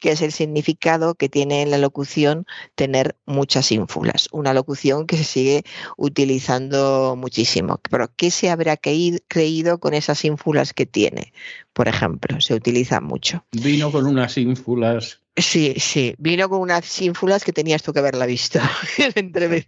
que 0.01 0.11
es 0.11 0.21
el 0.23 0.31
significado 0.33 1.13
que 1.13 1.29
tiene 1.29 1.61
en 1.61 1.69
la 1.69 1.77
locución 1.77 2.45
tener 2.75 3.15
muchas 3.25 3.71
ínfulas. 3.71 4.27
Una 4.31 4.51
locución 4.53 5.05
que 5.05 5.15
se 5.15 5.23
sigue 5.23 5.63
utilizando 5.95 7.15
muchísimo. 7.15 7.79
Pero 7.89 8.11
¿qué 8.17 8.31
se 8.31 8.49
habrá 8.49 8.77
creído 8.77 9.79
con 9.79 9.93
esas 9.93 10.25
ínfulas 10.25 10.73
que 10.73 10.87
tiene? 10.87 11.33
Por 11.71 11.87
ejemplo, 11.87 12.41
se 12.41 12.55
utiliza 12.55 12.99
mucho. 12.99 13.45
Vino 13.51 13.91
con 13.91 14.07
unas 14.07 14.37
ínfulas 14.37 15.20
Sí, 15.35 15.75
sí, 15.77 16.13
vino 16.17 16.49
con 16.49 16.59
unas 16.59 17.01
ínfulas 17.01 17.45
que 17.45 17.53
tenías 17.53 17.81
tú 17.83 17.93
que 17.93 17.99
haberla 17.99 18.25
visto 18.25 18.59
entre 19.15 19.63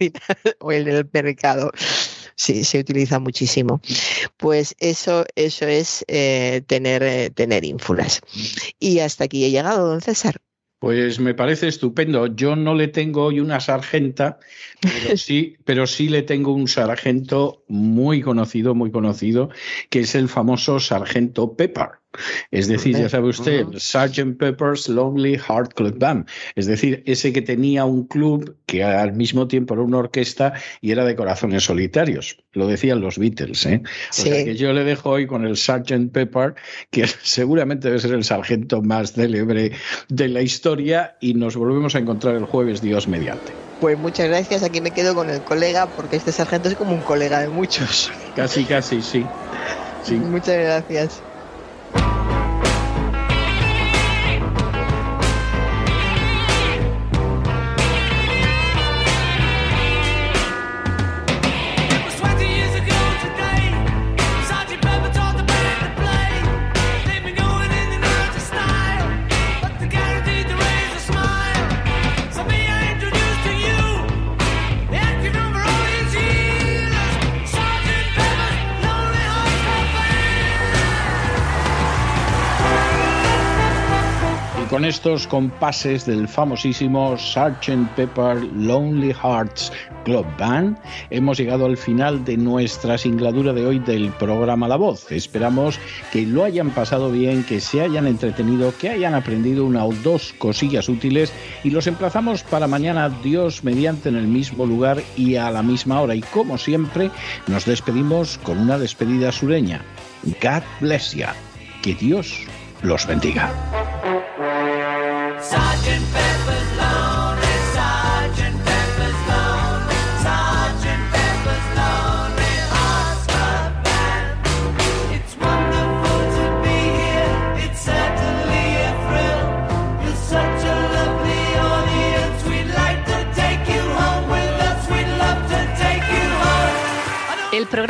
o 0.59 0.71
el 0.71 0.85
del 0.85 1.09
mercado. 1.11 1.71
Sí, 2.35 2.63
se 2.63 2.79
utiliza 2.79 3.19
muchísimo. 3.19 3.81
Pues 4.37 4.75
eso, 4.79 5.25
eso 5.35 5.65
es 5.65 6.03
eh, 6.07 6.63
tener, 6.67 7.03
eh, 7.03 7.29
tener 7.29 7.63
ínfulas. 7.63 8.21
Y 8.79 8.99
hasta 8.99 9.25
aquí 9.25 9.45
he 9.45 9.51
llegado, 9.51 9.87
don 9.87 10.01
César. 10.01 10.41
Pues 10.79 11.17
me 11.17 11.33
parece 11.33 11.69
estupendo. 11.69 12.27
Yo 12.27 12.57
no 12.57 12.75
le 12.75 12.89
tengo 12.89 13.23
hoy 13.23 13.39
una 13.39 13.61
sargenta, 13.61 14.39
pero 14.81 15.15
sí, 15.17 15.55
pero 15.63 15.87
sí 15.87 16.09
le 16.09 16.23
tengo 16.23 16.51
un 16.51 16.67
sargento 16.67 17.63
muy 17.69 18.21
conocido, 18.21 18.75
muy 18.75 18.91
conocido, 18.91 19.49
que 19.89 20.01
es 20.01 20.13
el 20.15 20.27
famoso 20.27 20.81
sargento 20.81 21.55
Pepper. 21.55 22.02
Es 22.51 22.67
decir, 22.67 22.97
ya 22.97 23.09
sabe 23.09 23.29
usted, 23.29 23.65
Sgt. 23.77 24.37
Pepper's 24.37 24.87
Lonely 24.87 25.37
Heart 25.37 25.73
Club 25.73 25.97
Band. 25.97 26.27
Es 26.55 26.65
decir, 26.65 27.03
ese 27.05 27.33
que 27.33 27.41
tenía 27.41 27.85
un 27.85 28.07
club 28.07 28.55
que 28.65 28.83
al 28.83 29.13
mismo 29.13 29.47
tiempo 29.47 29.73
era 29.73 29.83
una 29.83 29.97
orquesta 29.97 30.53
y 30.81 30.91
era 30.91 31.05
de 31.05 31.15
corazones 31.15 31.63
solitarios. 31.63 32.37
Lo 32.53 32.67
decían 32.67 33.01
los 33.01 33.17
Beatles. 33.17 33.65
¿eh? 33.65 33.81
O 33.83 34.13
sea 34.13 34.43
que 34.43 34.55
yo 34.55 34.73
le 34.73 34.83
dejo 34.83 35.11
hoy 35.11 35.27
con 35.27 35.45
el 35.45 35.57
Sgt. 35.57 36.11
Pepper, 36.11 36.55
que 36.89 37.07
seguramente 37.23 37.87
debe 37.87 37.99
ser 37.99 38.13
el 38.13 38.23
sargento 38.23 38.81
más 38.81 39.13
célebre 39.13 39.71
de 40.09 40.27
la 40.27 40.41
historia, 40.41 41.17
y 41.19 41.33
nos 41.33 41.55
volvemos 41.55 41.95
a 41.95 41.99
encontrar 41.99 42.35
el 42.35 42.45
jueves, 42.45 42.81
Dios 42.81 43.07
mediante. 43.07 43.51
Pues 43.79 43.97
muchas 43.97 44.27
gracias. 44.27 44.63
Aquí 44.63 44.81
me 44.81 44.91
quedo 44.91 45.15
con 45.15 45.29
el 45.29 45.41
colega, 45.41 45.87
porque 45.87 46.15
este 46.15 46.31
sargento 46.31 46.69
es 46.69 46.75
como 46.75 46.93
un 46.93 47.01
colega 47.01 47.39
de 47.39 47.49
muchos. 47.49 48.11
Casi, 48.35 48.63
casi, 48.63 49.01
sí. 49.01 49.25
sí. 50.03 50.15
Muchas 50.33 50.55
gracias. 50.55 51.21
Con 84.73 84.85
estos 84.85 85.27
compases 85.27 86.07
del 86.07 86.27
famosísimo 86.27 87.15
Sgt. 87.15 87.93
Pepper 87.95 88.43
Lonely 88.55 89.13
Hearts 89.13 89.71
Club 90.03 90.25
Band, 90.39 90.75
hemos 91.11 91.37
llegado 91.37 91.67
al 91.67 91.77
final 91.77 92.25
de 92.25 92.37
nuestra 92.37 92.97
singladura 92.97 93.53
de 93.53 93.67
hoy 93.67 93.77
del 93.77 94.09
programa 94.13 94.67
La 94.67 94.75
Voz. 94.75 95.11
Esperamos 95.11 95.77
que 96.11 96.23
lo 96.23 96.43
hayan 96.43 96.71
pasado 96.71 97.11
bien, 97.11 97.43
que 97.43 97.61
se 97.61 97.81
hayan 97.81 98.07
entretenido, 98.07 98.75
que 98.75 98.89
hayan 98.89 99.13
aprendido 99.13 99.63
una 99.63 99.85
o 99.85 99.93
dos 99.93 100.33
cosillas 100.39 100.89
útiles 100.89 101.31
y 101.63 101.69
los 101.69 101.85
emplazamos 101.85 102.41
para 102.41 102.65
mañana, 102.65 103.09
Dios 103.21 103.63
mediante, 103.63 104.09
en 104.09 104.15
el 104.15 104.25
mismo 104.25 104.65
lugar 104.65 105.03
y 105.15 105.35
a 105.35 105.51
la 105.51 105.61
misma 105.61 106.01
hora. 106.01 106.15
Y 106.15 106.21
como 106.21 106.57
siempre, 106.57 107.11
nos 107.45 107.65
despedimos 107.65 108.39
con 108.39 108.57
una 108.57 108.79
despedida 108.79 109.31
sureña. 109.31 109.83
God 110.41 110.63
bless 110.81 111.13
you. 111.13 111.27
Que 111.83 111.93
Dios 111.93 112.47
los 112.81 113.05
bendiga. 113.05 113.53
Sergeant 115.43 116.05
Pepper's 116.13 116.32